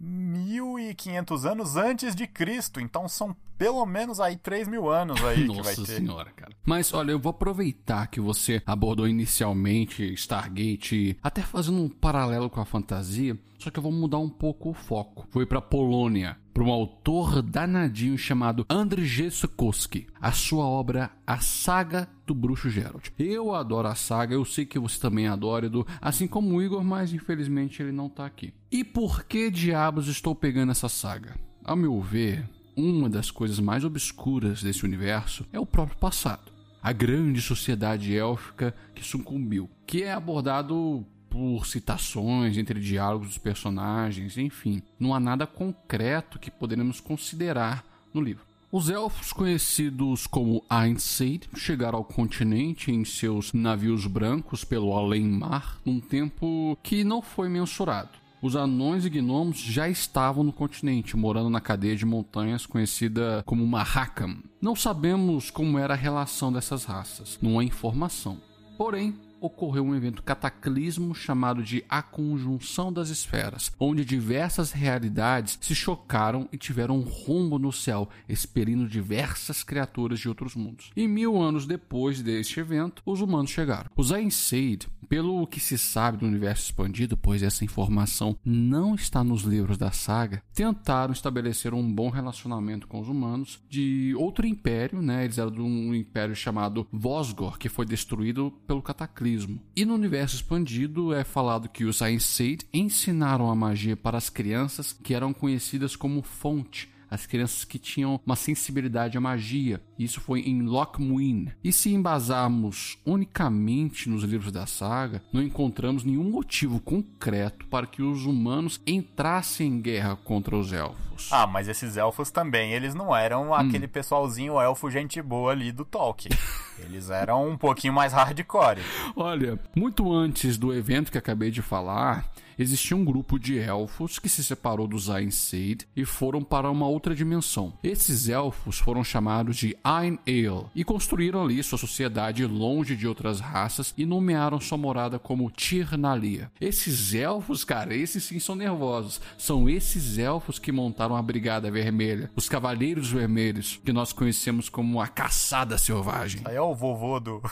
[0.00, 2.80] 1500 anos antes de Cristo.
[2.80, 5.96] Então são pelo menos aí 3 mil anos aí Nossa que vai ter.
[5.96, 6.52] senhora, cara.
[6.64, 12.60] Mas olha, eu vou aproveitar que você abordou inicialmente Stargate, até fazendo um paralelo com
[12.60, 15.26] a fantasia, só que eu vou mudar um pouco o foco.
[15.30, 20.06] Foi pra Polônia, para um autor danadinho chamado Andrzej Sokowski.
[20.20, 23.10] A sua obra A Saga do Bruxo Geralt.
[23.18, 26.84] Eu adoro a saga, eu sei que você também adora, Edu, assim como o Igor,
[26.84, 28.54] mas infelizmente ele não tá aqui.
[28.70, 31.34] E por que diabos estou pegando essa saga?
[31.64, 36.50] Ao meu ver, uma das coisas mais obscuras desse universo é o próprio passado.
[36.82, 44.36] A grande sociedade élfica que sucumbiu, que é abordado por citações entre diálogos dos personagens,
[44.36, 48.44] enfim, não há nada concreto que poderemos considerar no livro.
[48.72, 55.98] Os elfos, conhecidos como Ainseid, chegaram ao continente em seus navios brancos pelo além-mar num
[55.98, 58.20] tempo que não foi mensurado.
[58.40, 63.66] Os anões e gnomos já estavam no continente, morando na cadeia de montanhas conhecida como
[63.66, 64.38] Mahakam.
[64.62, 68.38] Não sabemos como era a relação dessas raças, não há informação.
[68.78, 75.74] Porém, ocorreu um evento cataclismo chamado de A Conjunção das Esferas, onde diversas realidades se
[75.74, 80.90] chocaram e tiveram um rumo no céu, expelindo diversas criaturas de outros mundos.
[80.96, 83.90] E mil anos depois deste evento, os humanos chegaram.
[83.96, 89.24] Os Ain Seid, pelo que se sabe do universo expandido, pois essa informação não está
[89.24, 95.02] nos livros da saga, tentaram estabelecer um bom relacionamento com os humanos de outro império,
[95.02, 95.24] né?
[95.24, 99.60] Eles eram de um império chamado Vosgor, que foi destruído pelo cataclismo.
[99.74, 104.92] E no universo expandido é falado que os Sedai ensinaram a magia para as crianças
[104.92, 109.80] que eram conhecidas como Fonte, as crianças que tinham uma sensibilidade à magia.
[109.98, 111.48] Isso foi em Lochmuin.
[111.62, 118.02] E se embasarmos unicamente nos livros da saga, não encontramos nenhum motivo concreto para que
[118.02, 121.09] os humanos entrassem em guerra contra os elfos.
[121.30, 125.84] Ah, mas esses elfos também, eles não eram aquele pessoalzinho elfo gente boa ali do
[125.84, 126.36] Tolkien.
[126.82, 128.80] Eles eram um pouquinho mais hardcore.
[129.14, 134.28] Olha, muito antes do evento que acabei de falar, existia um grupo de elfos que
[134.28, 137.72] se separou dos Ain Seid e foram para uma outra dimensão.
[137.82, 143.40] Esses elfos foram chamados de Ain El e construíram ali sua sociedade longe de outras
[143.40, 146.50] raças e nomearam sua morada como Tirnalia.
[146.60, 149.20] Esses elfos, cara, esses sim são nervosos.
[149.38, 155.00] São esses elfos que montaram a Brigada Vermelha, os Cavaleiros Vermelhos, que nós conhecemos como
[155.00, 156.42] a Caçada Selvagem.
[156.44, 157.40] Aí é o vovô do.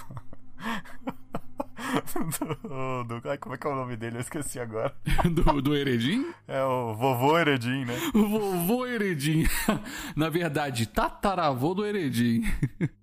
[2.62, 4.16] do, do- ai, como é que é o nome dele?
[4.16, 4.94] Eu esqueci agora.
[5.32, 6.26] do, do Eredim?
[6.46, 7.94] É o vovô Heredim, né?
[8.12, 9.44] Vovô Heredim.
[10.16, 12.42] Na verdade, tataravô do Heredim.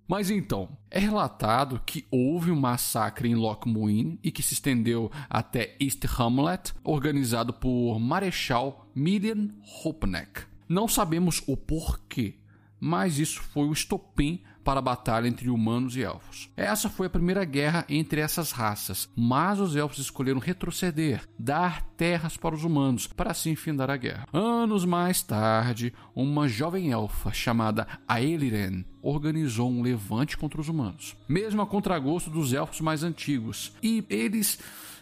[0.06, 5.74] Mas então, é relatado que houve um massacre em Lochmuin e que se estendeu até
[5.80, 9.50] East Hamlet, organizado por Marechal Miriam
[9.84, 10.44] Hopneck.
[10.66, 12.36] Não sabemos o porquê,
[12.80, 16.50] mas isso foi o estopim para a batalha entre humanos e elfos.
[16.56, 22.38] Essa foi a primeira guerra entre essas raças, mas os elfos escolheram retroceder, dar terras
[22.38, 24.26] para os humanos, para assim findar a guerra.
[24.32, 31.60] Anos mais tarde, uma jovem elfa chamada Aeliren organizou um levante contra os humanos, mesmo
[31.60, 34.58] a contragosto dos elfos mais antigos, e eles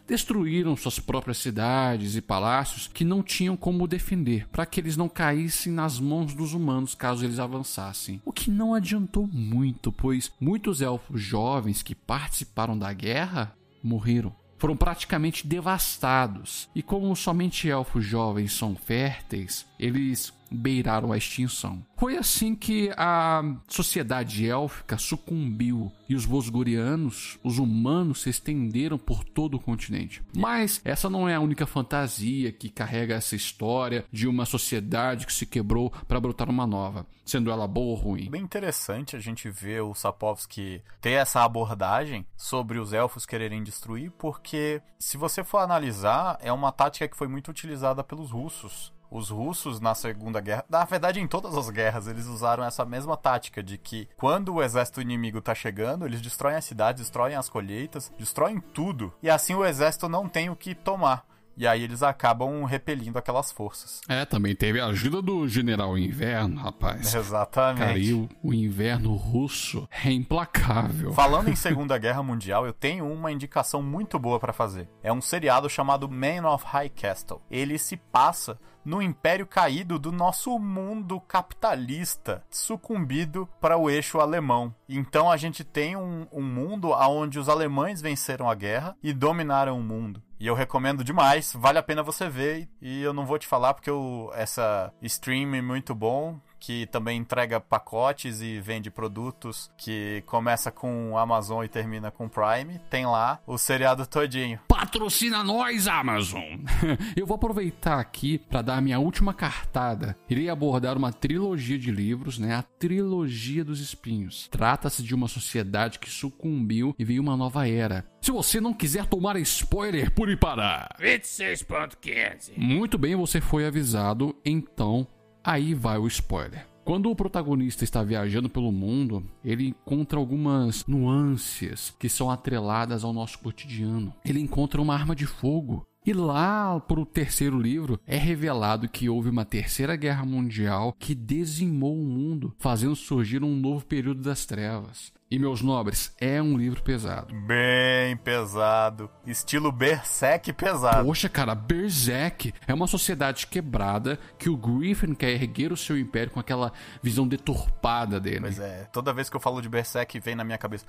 [0.07, 5.09] destruíram suas próprias cidades e palácios que não tinham como defender, para que eles não
[5.09, 8.21] caíssem nas mãos dos humanos caso eles avançassem.
[8.25, 14.35] O que não adiantou muito, pois muitos elfos jovens que participaram da guerra morreram.
[14.57, 21.84] Foram praticamente devastados, e como somente elfos jovens são férteis, eles beiraram a extinção.
[21.96, 29.24] Foi assim que a sociedade élfica sucumbiu e os vosgorianos, os humanos, se estenderam por
[29.24, 30.22] todo o continente.
[30.37, 35.32] Mas essa não é a única fantasia que carrega essa história de uma sociedade que
[35.32, 38.30] se quebrou para brotar uma nova, sendo ela boa ou ruim.
[38.30, 44.10] Bem interessante a gente ver o Sapkowski ter essa abordagem sobre os elfos quererem destruir,
[44.12, 48.92] porque se você for analisar, é uma tática que foi muito utilizada pelos russos.
[49.14, 53.16] Os russos na Segunda Guerra, na verdade em todas as guerras, eles usaram essa mesma
[53.16, 57.48] tática de que quando o exército inimigo tá chegando, eles destroem as cidades, destroem as
[57.48, 61.24] colheitas, destroem tudo, e assim o exército não tem o que tomar.
[61.57, 64.01] E aí eles acabam repelindo aquelas forças.
[64.09, 67.14] É, também teve a ajuda do General Inverno, rapaz.
[67.14, 67.79] Exatamente.
[67.87, 71.12] Cara, e o, o inverno russo é implacável.
[71.12, 74.88] Falando em Segunda Guerra Mundial, eu tenho uma indicação muito boa pra fazer.
[75.03, 77.40] É um seriado chamado Man of High Castle.
[77.51, 84.75] Ele se passa no império caído do nosso mundo capitalista, sucumbido para o eixo alemão.
[84.88, 89.79] Então a gente tem um, um mundo onde os alemães venceram a guerra e dominaram
[89.79, 90.23] o mundo.
[90.44, 92.68] E eu recomendo demais, vale a pena você ver.
[92.78, 97.18] E eu não vou te falar porque eu, essa stream é muito bom, que também
[97.18, 102.81] entrega pacotes e vende produtos, que começa com Amazon e termina com Prime.
[102.88, 104.59] Tem lá o seriado todinho.
[104.66, 106.42] Patrocina nós, Amazon!
[107.14, 110.16] Eu vou aproveitar aqui para dar minha última cartada.
[110.29, 112.55] Irei abordar uma trilogia de livros, né?
[112.55, 114.48] A trilogia dos espinhos.
[114.50, 118.07] Trata-se de uma sociedade que sucumbiu e veio uma nova era.
[118.22, 122.57] Se você não quiser tomar spoiler, pule para 26.15.
[122.57, 125.07] Muito bem, você foi avisado, então
[125.44, 126.66] aí vai o spoiler.
[126.85, 133.12] Quando o protagonista está viajando pelo mundo, ele encontra algumas nuances que são atreladas ao
[133.12, 134.12] nosso cotidiano.
[134.24, 135.87] Ele encontra uma arma de fogo.
[136.07, 141.99] E lá pro terceiro livro é revelado que houve uma terceira guerra mundial que dizimou
[141.99, 145.11] o mundo, fazendo surgir um novo período das trevas.
[145.31, 147.35] E meus nobres, é um livro pesado.
[147.47, 149.09] Bem pesado.
[149.27, 151.07] Estilo Berserk pesado.
[151.07, 156.31] Poxa, cara, Berserk é uma sociedade quebrada que o Griffin quer erguer o seu império
[156.31, 156.71] com aquela
[157.03, 158.40] visão deturpada dele.
[158.43, 160.85] Pois é, toda vez que eu falo de Berserk vem na minha cabeça.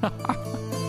[0.00, 0.74] Ah,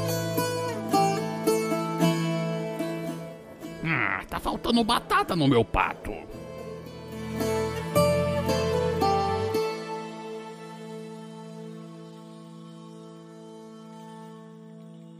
[4.35, 6.11] tá faltando batata no meu pato.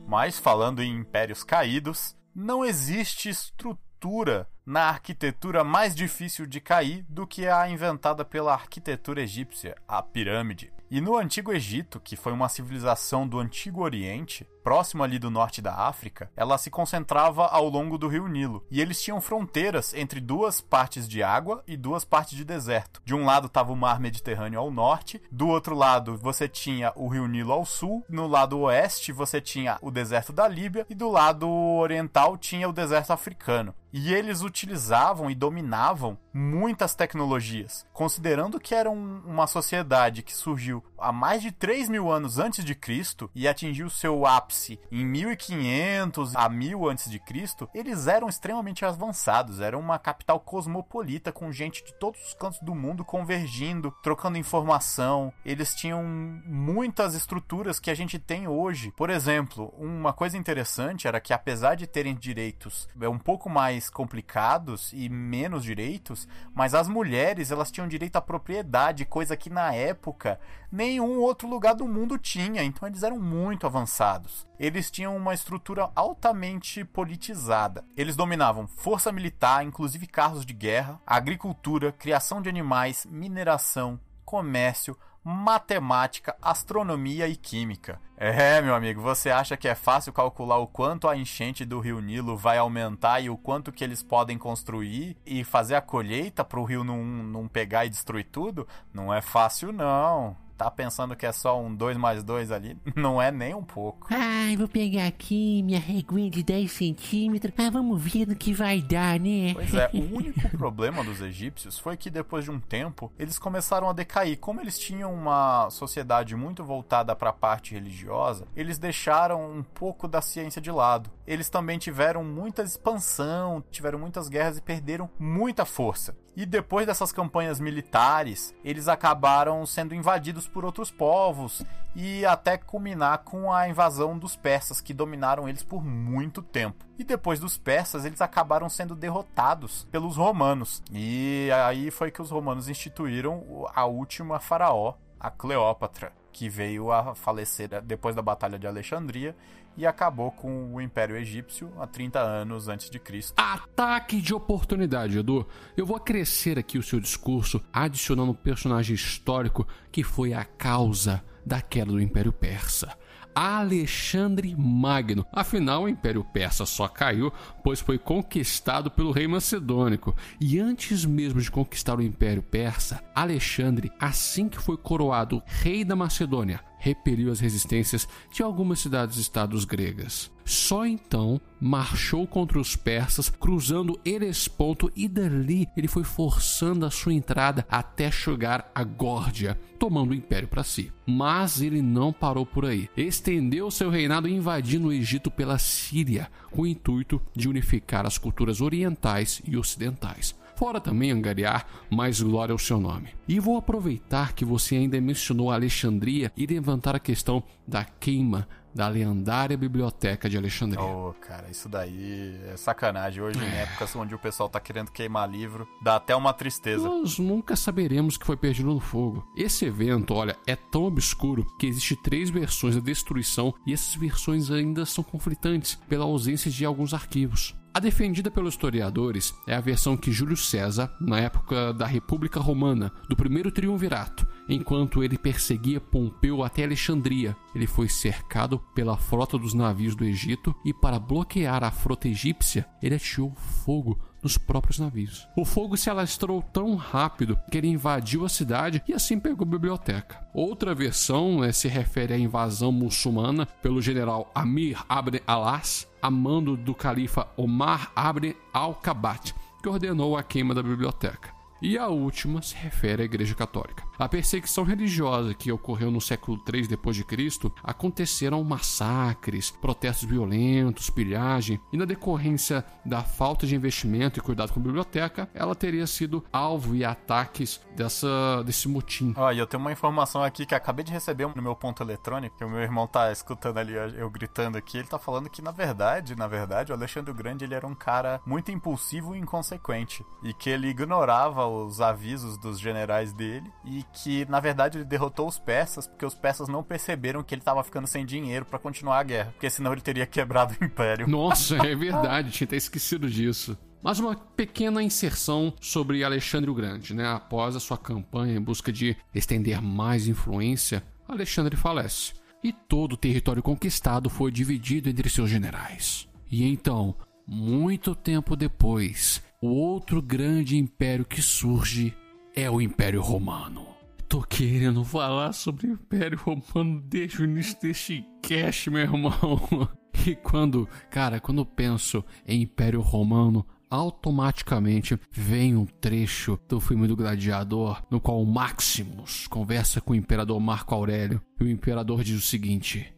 [0.06, 7.26] Mas falando em impérios caídos, não existe estrutura na arquitetura mais difícil de cair do
[7.26, 10.74] que a inventada pela arquitetura egípcia, a pirâmide.
[10.92, 15.62] E no Antigo Egito, que foi uma civilização do Antigo Oriente, próximo ali do norte
[15.62, 18.66] da África, ela se concentrava ao longo do rio Nilo.
[18.72, 23.00] E eles tinham fronteiras entre duas partes de água e duas partes de deserto.
[23.06, 27.08] De um lado estava o mar Mediterrâneo ao norte, do outro lado você tinha o
[27.08, 31.12] rio Nilo ao sul, no lado oeste você tinha o deserto da Líbia e do
[31.12, 33.72] lado oriental tinha o deserto africano.
[33.94, 40.84] E eles utilizavam e dominavam muitas tecnologias, considerando que era um, uma sociedade que surgiu
[40.98, 44.55] há mais de 3 mil anos antes de Cristo e atingiu seu ápice
[44.92, 51.32] em 1500 a 1000 antes de Cristo, eles eram extremamente avançados, eram uma capital cosmopolita
[51.32, 55.34] com gente de todos os cantos do mundo convergindo, trocando informação.
[55.46, 58.92] Eles tinham muitas estruturas que a gente tem hoje.
[58.96, 63.90] Por exemplo, uma coisa interessante era que apesar de terem direitos é um pouco mais
[63.90, 69.74] complicados e menos direitos, mas as mulheres elas tinham direito à propriedade, coisa que na
[69.74, 70.40] época
[70.76, 74.46] nenhum outro lugar do mundo tinha, então eles eram muito avançados.
[74.60, 77.86] Eles tinham uma estrutura altamente politizada.
[77.96, 86.36] Eles dominavam força militar, inclusive carros de guerra, agricultura, criação de animais, mineração, comércio, matemática,
[86.42, 88.00] astronomia e química.
[88.18, 92.00] É, meu amigo, você acha que é fácil calcular o quanto a enchente do rio
[92.00, 96.60] Nilo vai aumentar e o quanto que eles podem construir e fazer a colheita para
[96.60, 98.68] o rio não, não pegar e destruir tudo?
[98.94, 102.78] Não é fácil, não tá pensando que é só um 2 mais 2 ali?
[102.96, 104.08] Não é nem um pouco.
[104.10, 107.54] Ai, vou pegar aqui minha reguinha de 10 centímetros.
[107.58, 109.54] Ah, vamos ver no que vai dar, né?
[109.54, 113.90] Pois é, o único problema dos egípcios foi que depois de um tempo eles começaram
[113.90, 114.38] a decair.
[114.38, 120.08] Como eles tinham uma sociedade muito voltada para a parte religiosa, eles deixaram um pouco
[120.08, 121.10] da ciência de lado.
[121.28, 126.16] Eles também tiveram muita expansão, tiveram muitas guerras e perderam muita força.
[126.36, 131.64] E depois dessas campanhas militares, eles acabaram sendo invadidos por outros povos
[131.96, 136.86] e até culminar com a invasão dos persas, que dominaram eles por muito tempo.
[137.00, 140.84] E depois dos persas, eles acabaram sendo derrotados pelos romanos.
[140.92, 147.16] E aí foi que os romanos instituíram a última faraó, a Cleópatra, que veio a
[147.16, 149.34] falecer depois da Batalha de Alexandria
[149.78, 153.34] e acabou com o Império Egípcio há 30 anos antes de Cristo.
[153.38, 155.48] Ataque de oportunidade, Edu.
[155.76, 161.24] Eu vou acrescer aqui o seu discurso adicionando um personagem histórico que foi a causa
[161.46, 162.96] da queda do Império Persa.
[163.36, 165.26] Alexandre Magno.
[165.30, 170.16] Afinal, o Império Persa só caiu pois foi conquistado pelo rei macedônico.
[170.40, 175.98] E antes mesmo de conquistar o Império Persa, Alexandre, assim que foi coroado rei da
[175.98, 180.32] Macedônia, repeliu as resistências de algumas cidades-estados gregas.
[180.46, 187.16] Só então marchou contra os persas, cruzando Helesponto e dali ele foi forçando a sua
[187.16, 190.92] entrada até chegar a Górdia, tomando o império para si.
[191.08, 192.88] Mas ele não parou por aí.
[192.96, 198.62] Estendeu seu reinado invadindo o Egito pela Síria, com o intuito de unificar as culturas
[198.62, 203.10] orientais e ocidentais fora também angariar mais glória ao seu nome.
[203.28, 208.90] E vou aproveitar que você ainda mencionou Alexandria e levantar a questão da queima da
[208.90, 210.84] lendária biblioteca de Alexandria.
[210.84, 213.24] Oh, cara, isso daí é sacanagem.
[213.24, 213.48] Hoje, é.
[213.48, 216.86] em épocas onde o pessoal tá querendo queimar livro, dá até uma tristeza.
[216.86, 219.26] Nós nunca saberemos que foi perdido no fogo.
[219.38, 224.52] Esse evento, olha, é tão obscuro que existe três versões da destruição e essas versões
[224.52, 227.56] ainda são conflitantes pela ausência de alguns arquivos.
[227.76, 232.90] A defendida pelos historiadores é a versão que Júlio César, na época da República Romana,
[233.10, 239.54] do primeiro triunvirato, enquanto ele perseguia Pompeu até Alexandria, ele foi cercado pela frota dos
[239.54, 245.28] navios do Egito e, para bloquear a frota egípcia, ele atirou fogo nos próprios navios.
[245.38, 249.52] O fogo se alastrou tão rápido que ele invadiu a cidade e assim pegou a
[249.52, 250.20] biblioteca.
[250.34, 256.58] Outra versão né, se refere à invasão muçulmana pelo general Amir Abd Alas a mando
[256.58, 261.30] do califa Omar Abd al-Kabat, que ordenou a queima da biblioteca.
[261.62, 263.84] E a última se refere à Igreja Católica.
[263.98, 271.78] A perseguição religiosa que ocorreu no século III Cristo aconteceram massacres, protestos violentos, pilhagem, e
[271.78, 276.76] na decorrência da falta de investimento e cuidado com a biblioteca, ela teria sido alvo
[276.76, 279.14] e ataques dessa desse motim.
[279.16, 282.44] Olha, eu tenho uma informação aqui que acabei de receber no meu ponto eletrônico, que
[282.44, 286.16] o meu irmão tá escutando ali eu gritando aqui, ele tá falando que na verdade,
[286.16, 290.34] na verdade, o Alexandre o Grande ele era um cara muito impulsivo e inconsequente e
[290.34, 295.40] que ele ignorava os avisos dos generais dele e que na verdade ele derrotou os
[295.40, 299.04] persas porque os persas não perceberam que ele estava ficando sem dinheiro para continuar a
[299.04, 301.08] guerra, porque senão ele teria quebrado o império.
[301.08, 303.58] Nossa, é verdade, tinha até esquecido disso.
[303.82, 307.08] Mas uma pequena inserção sobre Alexandre o Grande, né?
[307.08, 312.14] Após a sua campanha em busca de estender mais influência, Alexandre falece.
[312.44, 316.08] e todo o território conquistado foi dividido entre seus generais.
[316.30, 316.96] E então,
[317.28, 321.96] muito tempo depois, o outro grande império que surge
[322.36, 323.75] é o Império Romano.
[324.08, 329.14] Tô querendo falar sobre o Império Romano desde o início deste cast, meu irmão.
[330.06, 336.96] E quando, cara, quando penso em Império Romano, automaticamente vem um trecho do filme do
[336.96, 342.18] Gladiador, no qual o Maximus conversa com o imperador Marco Aurélio, e o imperador diz
[342.18, 342.94] o seguinte: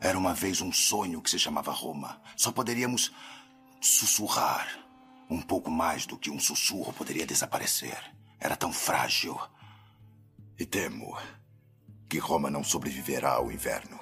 [0.00, 2.20] Era uma vez um sonho que se chamava Roma.
[2.36, 3.12] Só poderíamos
[3.80, 4.68] sussurrar.
[5.30, 7.96] Um pouco mais do que um sussurro poderia desaparecer.
[8.40, 9.38] Era tão frágil.
[10.60, 11.16] E temo
[12.06, 13.98] que Roma não sobreviverá ao inverno.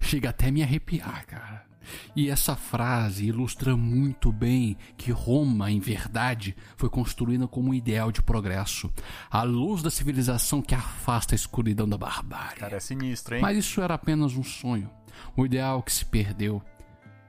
[0.00, 1.64] Chega até me arrepiar, cara.
[2.16, 8.10] E essa frase ilustra muito bem que Roma, em verdade, foi construída como um ideal
[8.10, 8.90] de progresso,
[9.30, 12.58] a luz da civilização que afasta a escuridão da barbárie.
[12.58, 13.42] Cara, é sinistro, hein?
[13.42, 14.90] Mas isso era apenas um sonho,
[15.36, 16.60] um ideal que se perdeu.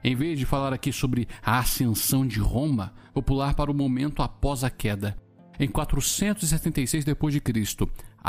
[0.02, 4.20] Em vez de falar aqui sobre a ascensão de Roma, vou pular para o momento
[4.20, 5.16] após a queda.
[5.58, 7.14] Em 476 d.C.,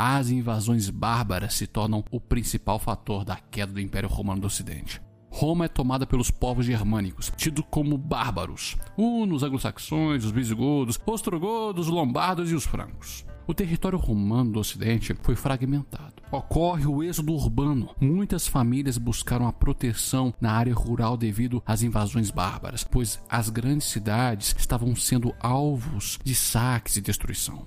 [0.00, 5.02] as invasões bárbaras se tornam o principal fator da queda do Império Romano do Ocidente.
[5.28, 12.48] Roma é tomada pelos povos germânicos, tidos como bárbaros, hunos, anglo-saxões, os visigodos, ostrogodos, lombardos
[12.52, 13.26] e os francos.
[13.44, 16.22] O território romano do Ocidente foi fragmentado.
[16.30, 17.90] Ocorre o êxodo urbano.
[18.00, 23.88] Muitas famílias buscaram a proteção na área rural devido às invasões bárbaras, pois as grandes
[23.88, 27.66] cidades estavam sendo alvos de saques e destruição.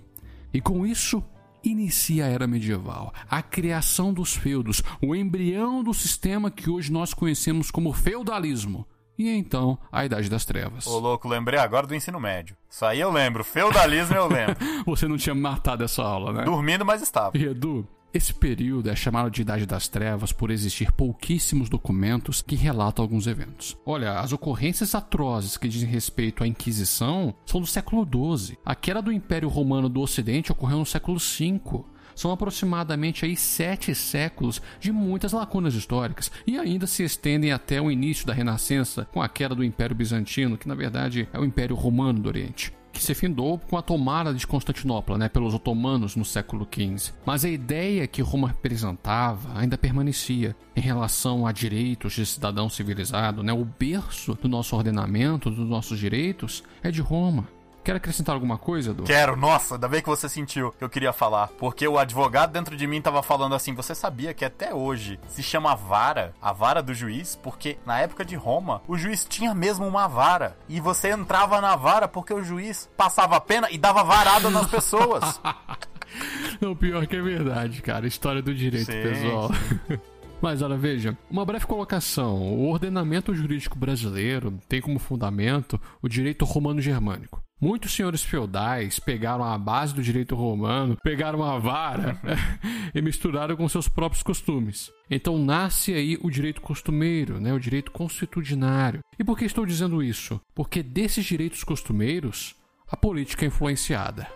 [0.53, 1.21] E com isso,
[1.63, 7.13] inicia a era medieval, a criação dos feudos, o embrião do sistema que hoje nós
[7.13, 8.85] conhecemos como feudalismo.
[9.17, 10.87] E então, a Idade das Trevas.
[10.87, 12.55] Ô, louco, lembrei agora do ensino médio.
[12.67, 13.43] Isso aí eu lembro.
[13.43, 14.55] Feudalismo eu lembro.
[14.87, 16.43] Você não tinha matado essa aula, né?
[16.43, 17.37] Dormindo, mas estava.
[17.37, 22.55] E Edu, esse período é chamado de Idade das Trevas por existir pouquíssimos documentos que
[22.55, 23.77] relatam alguns eventos.
[23.85, 28.57] Olha, as ocorrências atrozes que dizem respeito à Inquisição são do século XII.
[28.65, 31.85] A queda do Império Romano do Ocidente ocorreu no século V.
[32.13, 37.89] São aproximadamente aí sete séculos de muitas lacunas históricas e ainda se estendem até o
[37.89, 41.75] início da Renascença com a queda do Império Bizantino, que na verdade é o Império
[41.75, 46.23] Romano do Oriente que se findou com a tomada de Constantinopla né, pelos otomanos no
[46.23, 47.11] século XV.
[47.25, 53.41] Mas a ideia que Roma representava ainda permanecia em relação a direitos de cidadão civilizado.
[53.41, 53.51] Né?
[53.51, 57.47] O berço do nosso ordenamento, dos nossos direitos, é de Roma.
[57.83, 59.03] Quer acrescentar alguma coisa, Edu?
[59.03, 61.47] Quero, nossa, ainda bem que você sentiu que eu queria falar.
[61.57, 65.41] Porque o advogado dentro de mim tava falando assim: você sabia que até hoje se
[65.41, 69.87] chama vara, a vara do juiz, porque na época de Roma, o juiz tinha mesmo
[69.87, 70.55] uma vara.
[70.69, 74.67] E você entrava na vara porque o juiz passava a pena e dava varada nas
[74.69, 75.41] pessoas.
[76.61, 78.05] Não, pior que é verdade, cara.
[78.05, 79.49] História do direito, Sim, pessoal.
[80.41, 82.35] Mas olha, veja, uma breve colocação.
[82.41, 87.41] O ordenamento jurídico brasileiro tem como fundamento o direito romano-germânico.
[87.61, 92.19] Muitos senhores feudais pegaram a base do direito romano, pegaram a vara
[92.91, 94.91] e misturaram com seus próprios costumes.
[95.07, 99.01] Então nasce aí o direito costumeiro, né, o direito constitucionário.
[99.19, 100.41] E por que estou dizendo isso?
[100.55, 102.55] Porque desses direitos costumeiros,
[102.89, 104.27] a política é influenciada.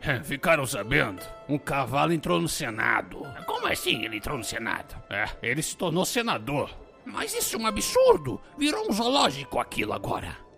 [0.00, 1.22] É, Ficaram sabendo?
[1.48, 3.22] Um cavalo entrou no Senado.
[3.46, 5.00] Como assim ele entrou no Senado?
[5.08, 6.74] É, ele se tornou senador.
[7.04, 8.40] Mas isso é um absurdo!
[8.58, 10.49] Virou um zoológico aquilo agora.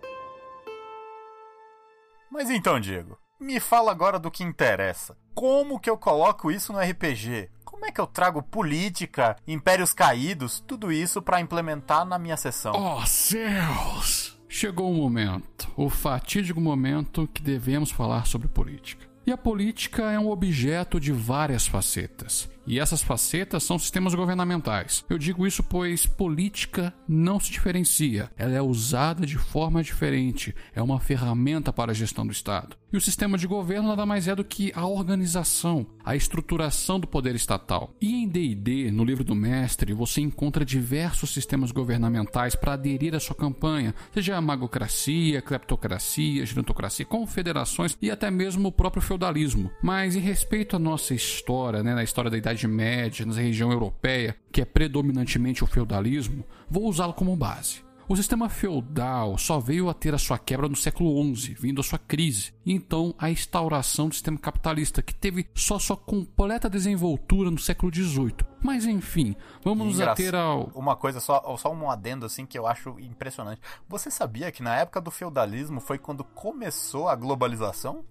[2.33, 5.15] Mas então, Diego, me fala agora do que interessa.
[5.35, 7.51] Como que eu coloco isso no RPG?
[7.63, 12.73] Como é que eu trago política, impérios caídos, tudo isso pra implementar na minha sessão?
[12.73, 14.35] Oh, céus!
[14.49, 19.07] Chegou o momento, o fatídico momento que devemos falar sobre política.
[19.27, 22.49] E a política é um objeto de várias facetas.
[22.65, 25.03] E essas facetas são sistemas governamentais.
[25.09, 28.29] Eu digo isso pois política não se diferencia.
[28.37, 30.55] Ela é usada de forma diferente.
[30.73, 32.77] É uma ferramenta para a gestão do Estado.
[32.93, 37.07] E o sistema de governo nada mais é do que a organização, a estruturação do
[37.07, 37.91] poder estatal.
[37.99, 43.19] E em D&D, no livro do mestre, você encontra diversos sistemas governamentais para aderir à
[43.19, 49.71] sua campanha, seja magocracia, cleptocracia, gerontocracia, confederações e até mesmo o próprio feudalismo.
[49.81, 54.35] Mas em respeito à nossa história, né, na história da Idade Média, na região europeia,
[54.51, 57.83] que é predominantemente o feudalismo, vou usá-lo como base.
[58.07, 61.83] O sistema feudal só veio a ter a sua quebra no século XI, vindo a
[61.83, 67.49] sua crise, e então a instauração do sistema capitalista, que teve só sua completa desenvoltura
[67.49, 68.35] no século XVIII.
[68.61, 70.65] Mas enfim, vamos nos ater ao.
[70.75, 73.61] Uma coisa, só, só um adendo assim que eu acho impressionante.
[73.87, 78.03] Você sabia que na época do feudalismo foi quando começou a globalização?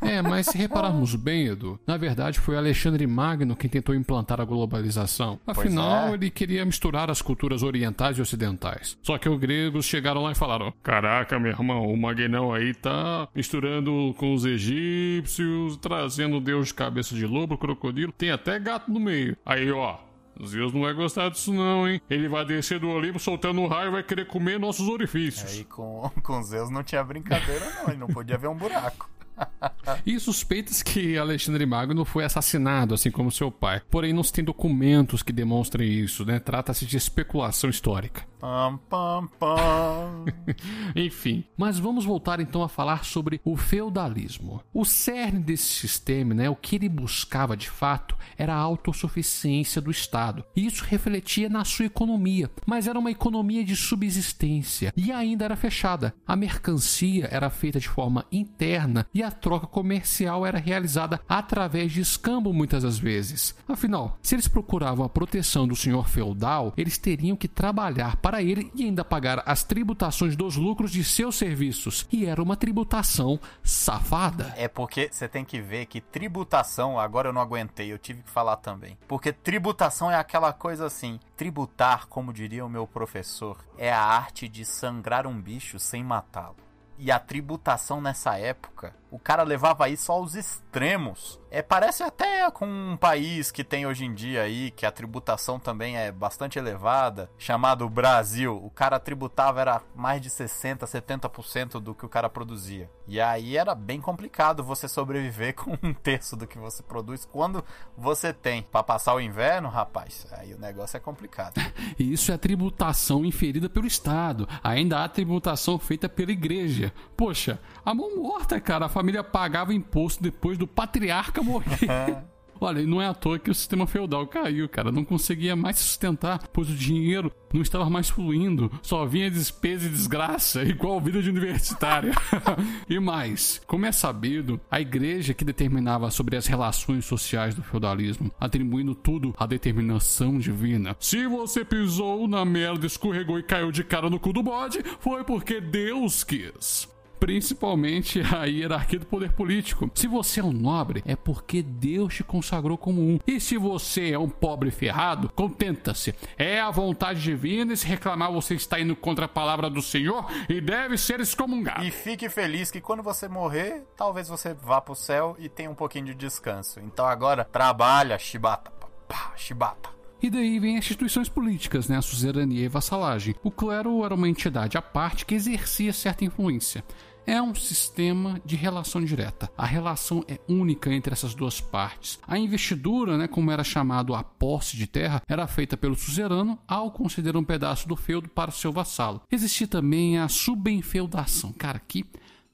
[0.00, 4.44] É, mas se repararmos bem, Edu, na verdade foi Alexandre Magno quem tentou implantar a
[4.44, 5.38] globalização.
[5.46, 6.14] Afinal, é.
[6.14, 8.98] ele queria misturar as culturas orientais e ocidentais.
[9.02, 13.28] Só que os gregos chegaram lá e falaram: Caraca, meu irmão, o Magnão aí tá
[13.34, 19.00] misturando com os egípcios, trazendo Deus de cabeça de lobo, crocodilo, tem até gato no
[19.00, 19.36] meio.
[19.44, 19.98] Aí, ó.
[20.46, 22.00] Zeus não vai gostar disso não, hein?
[22.08, 25.52] Ele vai descer do Olimpo soltando um raio e vai querer comer nossos orifícios.
[25.52, 27.88] Aí com, com Zeus não tinha brincadeira, não.
[27.90, 29.10] Ele não podia ver um buraco.
[30.06, 33.82] E suspeitas que Alexandre Magno foi assassinado, assim como seu pai.
[33.90, 36.38] Porém, não se tem documentos que demonstrem isso, né?
[36.38, 38.24] Trata-se de especulação histórica.
[38.42, 40.24] Pam, pam, pam.
[40.96, 44.60] Enfim, mas vamos voltar então a falar sobre o feudalismo.
[44.74, 49.92] O cerne desse sistema, né, o que ele buscava de fato, era a autossuficiência do
[49.92, 50.44] Estado.
[50.56, 55.54] E isso refletia na sua economia, mas era uma economia de subsistência e ainda era
[55.54, 56.12] fechada.
[56.26, 62.00] A mercancia era feita de forma interna e a troca comercial era realizada através de
[62.00, 63.54] escambo muitas das vezes.
[63.68, 68.70] Afinal, se eles procuravam a proteção do senhor feudal, eles teriam que trabalhar para ele
[68.74, 72.06] e ainda pagar as tributações dos lucros de seus serviços.
[72.12, 74.52] E era uma tributação safada.
[74.56, 78.30] É porque você tem que ver que tributação, agora eu não aguentei, eu tive que
[78.30, 78.96] falar também.
[79.08, 81.18] Porque tributação é aquela coisa assim.
[81.36, 86.56] Tributar, como diria o meu professor, é a arte de sangrar um bicho sem matá-lo.
[86.98, 91.38] E a tributação nessa época, o cara levava isso aos extremos.
[91.50, 95.60] É, parece até com um país que tem hoje em dia aí, que a tributação
[95.60, 98.58] também é bastante elevada, chamado Brasil.
[98.64, 102.90] O cara tributava era mais de 60, 70% do que o cara produzia.
[103.06, 107.62] E aí era bem complicado você sobreviver com um terço do que você produz quando
[107.94, 108.62] você tem.
[108.62, 111.60] Pra passar o inverno, rapaz, aí o negócio é complicado.
[111.98, 114.48] E isso é tributação inferida pelo Estado.
[114.64, 116.90] Ainda há tributação feita pela igreja.
[117.14, 118.86] Poxa, a mão morta, cara.
[118.86, 122.22] A família pagava imposto depois do patriarca morrer.
[122.60, 124.92] Olha, e não é à toa que o sistema feudal caiu, cara.
[124.92, 128.70] Não conseguia mais se sustentar, pois o dinheiro não estava mais fluindo.
[128.80, 132.12] Só vinha despesa e desgraça, igual vida de universitário.
[132.88, 138.30] e mais, como é sabido, a igreja que determinava sobre as relações sociais do feudalismo,
[138.38, 140.96] atribuindo tudo à determinação divina.
[141.00, 145.24] Se você pisou na merda, escorregou e caiu de cara no cu do bode, foi
[145.24, 146.92] porque Deus quis
[147.22, 149.88] principalmente a hierarquia do poder político.
[149.94, 153.20] Se você é um nobre, é porque Deus te consagrou como um.
[153.24, 156.12] E se você é um pobre ferrado, contenta-se.
[156.36, 160.26] É a vontade divina e se reclamar você está indo contra a palavra do Senhor
[160.48, 161.84] e deve ser excomungado.
[161.84, 165.76] E fique feliz que quando você morrer, talvez você vá pro céu e tenha um
[165.76, 166.80] pouquinho de descanso.
[166.80, 168.72] Então agora, trabalha, chibata.
[169.06, 169.92] Pá, chibata.
[170.22, 171.96] E daí vem as instituições políticas, né?
[171.96, 173.34] A suzerania e vassalagem.
[173.42, 176.84] O clero era uma entidade à parte que exercia certa influência.
[177.26, 179.50] É um sistema de relação direta.
[179.56, 182.18] A relação é única entre essas duas partes.
[182.26, 186.90] A investidura, né, como era chamado a posse de terra, era feita pelo suzerano ao
[186.90, 189.22] conceder um pedaço do feudo para o seu vassalo.
[189.30, 191.52] Existia também a subenfeudação.
[191.52, 192.04] Cara, que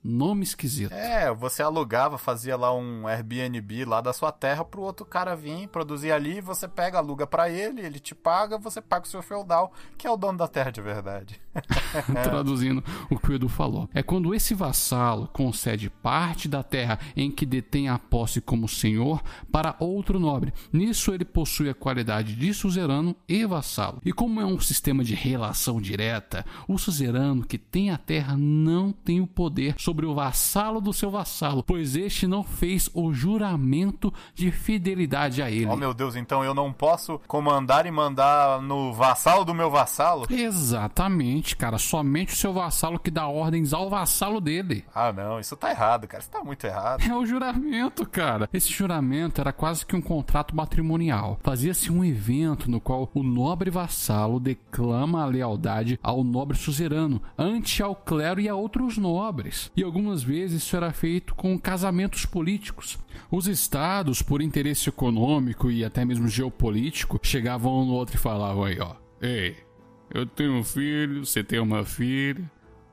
[0.09, 0.93] nome esquisito.
[0.93, 5.69] É, você alugava, fazia lá um Airbnb lá da sua terra pro outro cara vir,
[5.69, 9.73] produzir ali, você pega, aluga para ele, ele te paga, você paga o seu feudal,
[9.97, 11.41] que é o dono da terra de verdade.
[12.23, 13.89] Traduzindo o que o Edu falou.
[13.93, 19.23] É quando esse vassalo concede parte da terra em que detém a posse como senhor
[19.53, 20.53] para outro nobre.
[20.73, 24.01] Nisso ele possui a qualidade de suzerano e vassalo.
[24.05, 28.93] E como é um sistema de relação direta, o suzerano que tem a terra não
[28.93, 34.13] tem o poder sobre o vassalo do seu vassalo, pois este não fez o juramento
[34.35, 35.67] de fidelidade a ele.
[35.67, 40.27] Oh meu Deus, então eu não posso comandar e mandar no vassalo do meu vassalo?
[40.31, 41.79] Exatamente, cara.
[41.79, 44.85] Somente o seu vassalo que dá ordens ao vassalo dele.
[44.95, 46.21] Ah não, isso tá errado, cara.
[46.21, 47.03] Isso tá muito errado.
[47.03, 48.49] É o juramento, cara.
[48.53, 51.39] Esse juramento era quase que um contrato matrimonial.
[51.43, 57.83] Fazia-se um evento no qual o nobre vassalo declama a lealdade ao nobre suzerano, ante
[57.83, 59.71] ao clero e a outros nobres.
[59.79, 62.99] E algumas vezes isso era feito com casamentos políticos.
[63.31, 68.65] Os estados, por interesse econômico e até mesmo geopolítico, chegavam um no outro e falavam
[68.65, 68.97] aí, ó.
[69.23, 69.55] Ei,
[70.13, 72.51] eu tenho um filho, você tem uma filha.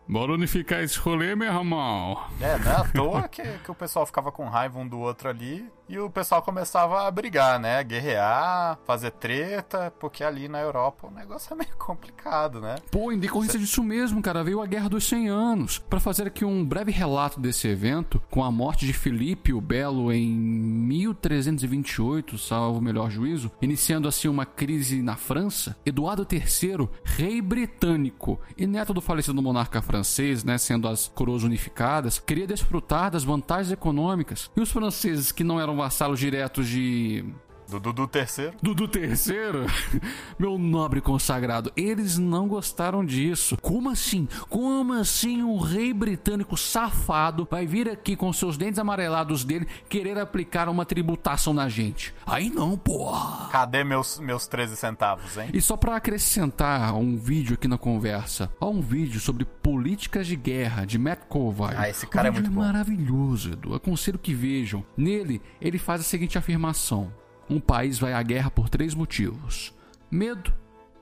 [0.07, 2.21] Bora unificar esse rolê, meu irmão.
[2.39, 5.27] É, não é à toa que, que o pessoal ficava com raiva um do outro
[5.27, 7.83] ali e o pessoal começava a brigar, né?
[7.83, 12.75] Guerrear, fazer treta, porque ali na Europa o negócio é meio complicado, né?
[12.91, 15.79] Pô, em decorrência disso mesmo, cara, veio a Guerra dos 100 Anos.
[15.79, 20.11] Para fazer aqui um breve relato desse evento, com a morte de Filipe o Belo
[20.11, 27.41] em 1328, salvo o melhor juízo, iniciando assim uma crise na França, Eduardo III, rei
[27.41, 33.09] britânico e neto do falecido monarca francês, francês, né, sendo as coroas unificadas, queria desfrutar
[33.09, 34.51] das vantagens econômicas.
[34.55, 37.23] E os franceses que não eram vassalos diretos de
[37.69, 38.53] Do Dudu terceiro.
[38.61, 39.65] Dudu terceiro,
[40.37, 43.57] meu nobre consagrado, eles não gostaram disso.
[43.61, 44.27] Como assim?
[44.49, 50.17] Como assim um rei britânico safado vai vir aqui com seus dentes amarelados dele querer
[50.19, 52.13] aplicar uma tributação na gente?
[52.25, 53.49] Aí não, porra.
[53.49, 55.49] Cadê meus, meus 13 centavos, hein?
[55.53, 60.35] E só pra acrescentar um vídeo aqui na conversa, há um vídeo sobre políticas de
[60.35, 61.73] guerra de Matt Colville.
[61.75, 62.61] Ah, esse cara é muito bom.
[62.61, 63.73] maravilhoso, Edu.
[63.73, 64.85] Aconselho que vejam.
[64.95, 67.11] Nele, ele faz a seguinte afirmação:
[67.49, 69.73] um país vai à guerra por três motivos:
[70.09, 70.53] medo,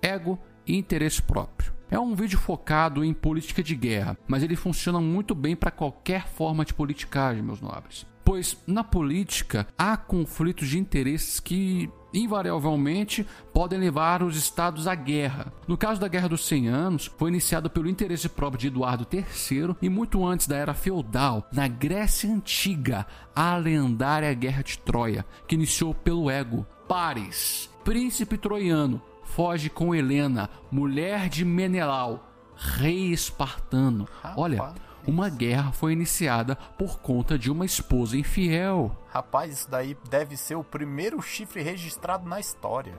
[0.02, 1.74] ego e interesse próprio.
[1.90, 6.28] É um vídeo focado em política de guerra, mas ele funciona muito bem para qualquer
[6.28, 8.08] forma de politicagem, meus nobres.
[8.26, 15.52] Pois na política há conflitos de interesses que invariavelmente podem levar os estados à guerra.
[15.68, 19.76] No caso da Guerra dos 100 Anos, foi iniciado pelo interesse próprio de Eduardo III
[19.82, 23.06] e muito antes da era feudal, na Grécia Antiga,
[23.36, 26.66] a lendária Guerra de Troia, que iniciou pelo ego.
[26.88, 34.08] Paris, príncipe troiano, foge com Helena, mulher de Menelau, rei espartano.
[34.36, 34.74] Olha,
[35.06, 38.96] uma guerra foi iniciada por conta de uma esposa infiel.
[39.10, 42.94] Rapaz, isso daí deve ser o primeiro chifre registrado na história.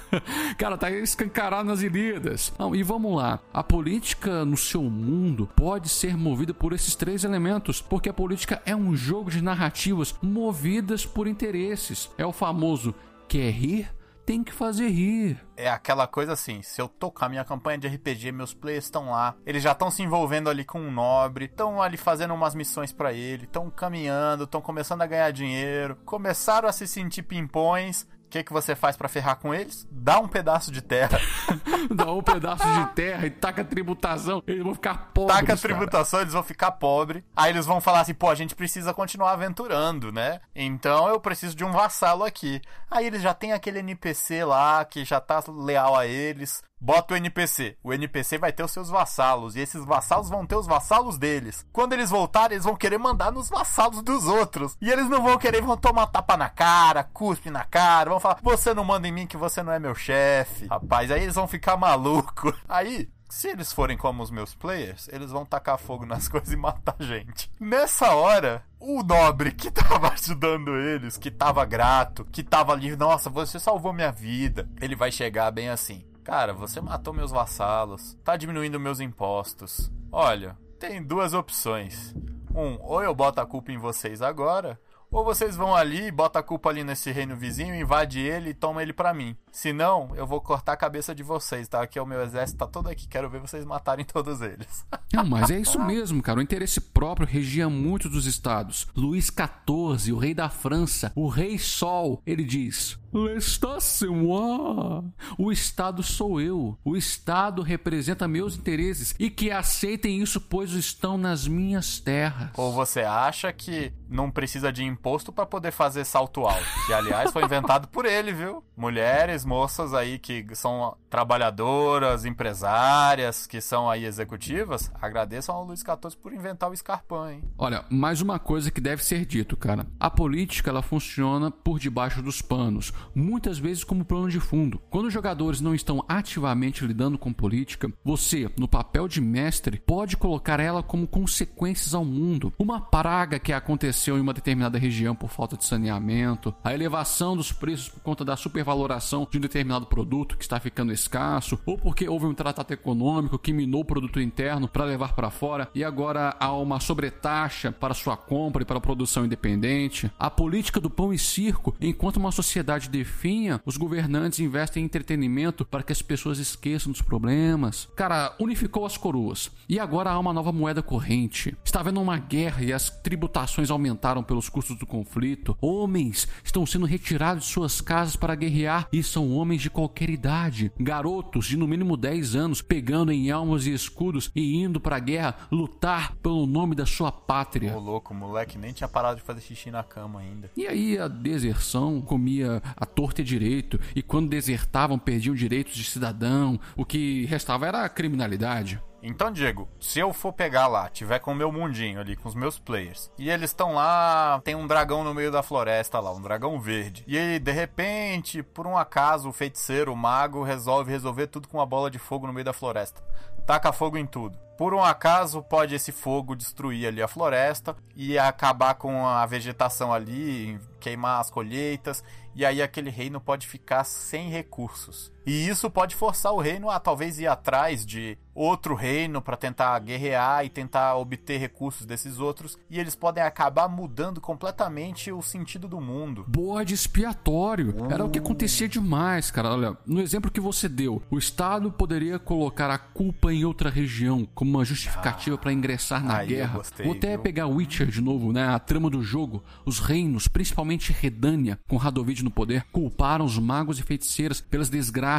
[0.58, 2.52] Cara, tá escancarado nas Ilíadas.
[2.58, 3.40] Não, e vamos lá.
[3.52, 8.60] A política no seu mundo pode ser movida por esses três elementos, porque a política
[8.66, 12.10] é um jogo de narrativas movidas por interesses.
[12.18, 12.94] É o famoso
[13.28, 13.90] quer rir,
[14.26, 15.40] tem que fazer rir.
[15.56, 19.36] É aquela coisa assim, se eu tocar minha campanha de RPG, meus players estão lá,
[19.46, 23.12] eles já estão se envolvendo ali com um nobre, estão ali fazendo umas missões pra
[23.12, 28.06] ele, estão caminhando, estão começando a ganhar dinheiro, começaram a se sentir pimpões.
[28.26, 29.86] O que, que você faz pra ferrar com eles?
[29.88, 31.20] Dá um pedaço de terra.
[31.94, 35.36] Dá um pedaço de terra e taca tributação, eles vão ficar pobres.
[35.36, 35.60] Taca a cara.
[35.60, 37.22] tributação, eles vão ficar pobres.
[37.36, 40.40] Aí eles vão falar assim, pô, a gente precisa continuar aventurando, né?
[40.54, 42.60] Então eu preciso de um vassalo aqui.
[42.90, 46.62] Aí eles já tem aquele NPC lá que já tá leal a eles.
[46.80, 47.76] Bota o NPC.
[47.82, 49.56] O NPC vai ter os seus vassalos.
[49.56, 51.66] E esses vassalos vão ter os vassalos deles.
[51.72, 54.76] Quando eles voltarem, eles vão querer mandar nos vassalos dos outros.
[54.80, 58.10] E eles não vão querer, vão tomar tapa na cara, cuspe na cara.
[58.10, 60.66] Vão falar, você não manda em mim que você não é meu chefe.
[60.66, 62.54] Rapaz, aí eles vão ficar maluco.
[62.68, 66.56] Aí, se eles forem como os meus players, eles vão tacar fogo nas coisas e
[66.56, 67.50] matar gente.
[67.58, 73.30] Nessa hora, o nobre que tava ajudando eles, que tava grato, que tava ali, nossa,
[73.30, 74.68] você salvou minha vida.
[74.80, 76.04] Ele vai chegar bem assim.
[76.26, 79.92] Cara, você matou meus vassalos, tá diminuindo meus impostos.
[80.10, 82.16] Olha, tem duas opções.
[82.52, 84.76] Um, ou eu boto a culpa em vocês agora,
[85.10, 88.82] ou vocês vão ali, botam a culpa ali nesse reino vizinho, invade ele e toma
[88.82, 89.36] ele pra mim.
[89.50, 91.82] Se não, eu vou cortar a cabeça de vocês, tá?
[91.82, 93.08] Aqui é o meu exército, tá todo aqui.
[93.08, 94.84] Quero ver vocês matarem todos eles.
[95.12, 96.38] Não, mas é isso mesmo, cara.
[96.38, 98.86] O interesse próprio regia muito dos estados.
[98.94, 105.02] Luís XIV, o rei da França, o rei Sol, ele diz: L'État c'est moi.
[105.38, 106.78] O Estado sou eu.
[106.84, 112.50] O Estado representa meus interesses e que aceitem isso, pois estão nas minhas terras.
[112.56, 116.64] Ou você acha que não precisa de imposto pra poder fazer salto alto?
[116.86, 118.62] Que, aliás, foi inventado por ele, viu?
[118.76, 126.16] Mulheres, moças aí que são trabalhadoras, empresárias, que são aí executivas, agradeçam ao Luiz XIV
[126.22, 127.42] por inventar o escarpão, hein?
[127.58, 129.86] Olha, mais uma coisa que deve ser dito, cara.
[129.98, 134.80] A política ela funciona por debaixo dos panos, muitas vezes como plano de fundo.
[134.90, 140.16] Quando os jogadores não estão ativamente lidando com política, você, no papel de mestre, pode
[140.16, 142.52] colocar ela como consequências ao mundo.
[142.58, 147.50] Uma praga que aconteceu em uma determinada região por falta de saneamento, a elevação dos
[147.50, 152.08] preços por conta da supervaloração de um determinado produto que está ficando escasso, ou porque
[152.08, 156.36] houve um tratado econômico que minou o produto interno para levar para fora e agora
[156.38, 160.10] há uma sobretaxa para sua compra e para a produção independente.
[160.18, 165.64] A política do pão e circo, enquanto uma sociedade definha, os governantes investem em entretenimento
[165.64, 167.88] para que as pessoas esqueçam dos problemas.
[167.96, 171.56] Cara, unificou as coroas e agora há uma nova moeda corrente.
[171.64, 173.85] Está havendo uma guerra e as tributações aumentaram
[174.26, 175.56] pelos custos do conflito.
[175.60, 180.72] Homens estão sendo retirados de suas casas para guerrear e são homens de qualquer idade.
[180.78, 185.00] Garotos de no mínimo 10 anos pegando em elmos e escudos e indo para a
[185.00, 187.76] guerra lutar pelo nome da sua pátria.
[187.76, 190.50] Ô louco, moleque nem tinha parado de fazer xixi na cama ainda.
[190.56, 195.84] E aí a deserção comia a torta e direito, e quando desertavam perdiam direitos de
[195.84, 198.80] cidadão, o que restava era a criminalidade.
[199.02, 202.34] Então, Diego, se eu for pegar lá, tiver com o meu mundinho ali, com os
[202.34, 206.20] meus players, e eles estão lá, tem um dragão no meio da floresta lá, um
[206.20, 207.04] dragão verde.
[207.06, 211.58] E aí, de repente, por um acaso, o feiticeiro, o mago, resolve resolver tudo com
[211.58, 213.02] uma bola de fogo no meio da floresta.
[213.46, 214.36] Taca fogo em tudo.
[214.58, 219.92] Por um acaso, pode esse fogo destruir ali a floresta e acabar com a vegetação
[219.92, 222.02] ali, queimar as colheitas,
[222.34, 225.12] e aí aquele reino pode ficar sem recursos.
[225.26, 229.78] E isso pode forçar o reino a talvez ir atrás de outro reino para tentar
[229.80, 235.66] guerrear e tentar obter recursos desses outros, e eles podem acabar mudando completamente o sentido
[235.66, 236.24] do mundo.
[236.28, 237.74] Bode expiatório.
[237.90, 239.52] Era o que acontecia demais, cara.
[239.52, 244.28] Olha, no exemplo que você deu, o Estado poderia colocar a culpa em outra região
[244.34, 246.58] como uma justificativa para ingressar na eu guerra.
[246.58, 247.20] gostei, Vou até viu?
[247.20, 248.46] pegar Witcher de novo, né?
[248.46, 249.42] A trama do jogo.
[249.64, 255.15] Os reinos, principalmente Redânia, com Radovid no poder, culparam os magos e feiticeiras pelas desgraças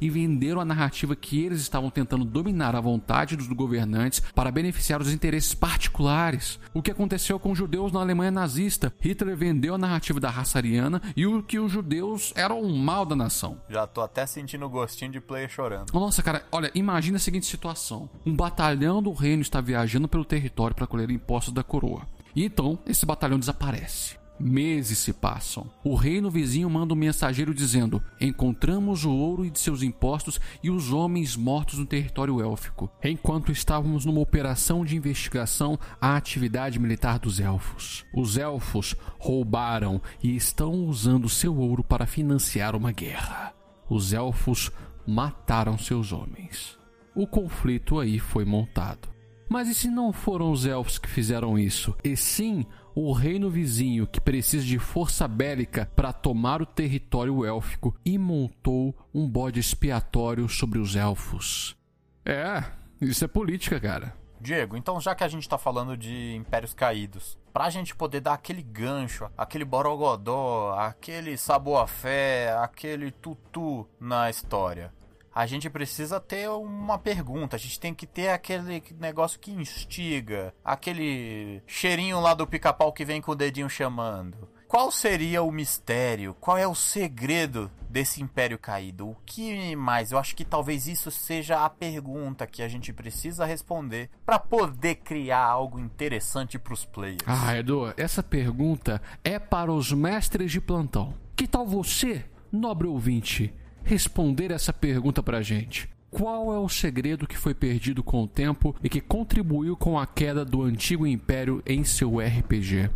[0.00, 5.00] e venderam a narrativa que eles estavam tentando dominar a vontade dos governantes para beneficiar
[5.00, 6.58] os interesses particulares.
[6.72, 8.92] O que aconteceu com os judeus na Alemanha nazista?
[9.00, 13.04] Hitler vendeu a narrativa da raça ariana e o que os judeus eram o mal
[13.04, 13.60] da nação.
[13.68, 15.92] Já tô até sentindo o gostinho de player chorando.
[15.92, 20.76] Nossa, cara, olha, imagina a seguinte situação: um batalhão do reino está viajando pelo território
[20.76, 22.06] para colher impostos da coroa.
[22.34, 24.19] E então, esse batalhão desaparece.
[24.40, 25.70] Meses se passam.
[25.84, 30.92] O reino vizinho manda um mensageiro dizendo: Encontramos o ouro de seus impostos e os
[30.92, 37.38] homens mortos no território élfico, enquanto estávamos numa operação de investigação à atividade militar dos
[37.38, 38.06] elfos.
[38.14, 43.52] Os elfos roubaram e estão usando seu ouro para financiar uma guerra.
[43.90, 44.72] Os elfos
[45.06, 46.78] mataram seus homens.
[47.14, 49.10] O conflito aí foi montado.
[49.50, 51.92] Mas e se não foram os elfos que fizeram isso?
[52.04, 52.64] E sim
[52.94, 58.94] o reino vizinho que precisa de força bélica para tomar o território élfico e montou
[59.14, 61.76] um bode expiatório sobre os elfos.
[62.24, 62.64] É,
[63.00, 64.14] isso é política, cara.
[64.40, 68.32] Diego, então já que a gente tá falando de impérios caídos, pra gente poder dar
[68.32, 74.94] aquele gancho, aquele borogodó, aquele saboafé, aquele tutu na história,
[75.34, 80.54] a gente precisa ter uma pergunta, a gente tem que ter aquele negócio que instiga,
[80.64, 84.48] aquele cheirinho lá do pica-pau que vem com o dedinho chamando.
[84.70, 86.36] Qual seria o mistério?
[86.38, 89.08] Qual é o segredo desse império caído?
[89.08, 90.12] O que mais?
[90.12, 94.94] Eu acho que talvez isso seja a pergunta que a gente precisa responder para poder
[94.96, 97.18] criar algo interessante pros players.
[97.26, 101.14] Ah, Edu, essa pergunta é para os mestres de plantão.
[101.34, 103.52] Que tal você, nobre ouvinte,
[103.84, 105.88] responder essa pergunta pra gente?
[106.10, 110.06] Qual é o segredo que foi perdido com o tempo e que contribuiu com a
[110.06, 112.90] queda do antigo império em seu RPG?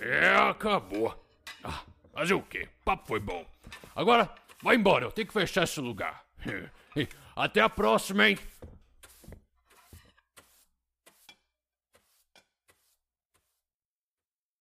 [0.00, 1.14] É, acabou.
[1.62, 1.82] Ah,
[2.12, 2.66] fazer o quê?
[2.80, 3.44] O papo foi bom.
[3.94, 4.28] Agora,
[4.62, 6.24] vai embora, eu tenho que fechar esse lugar.
[7.36, 8.38] Até a próxima, hein?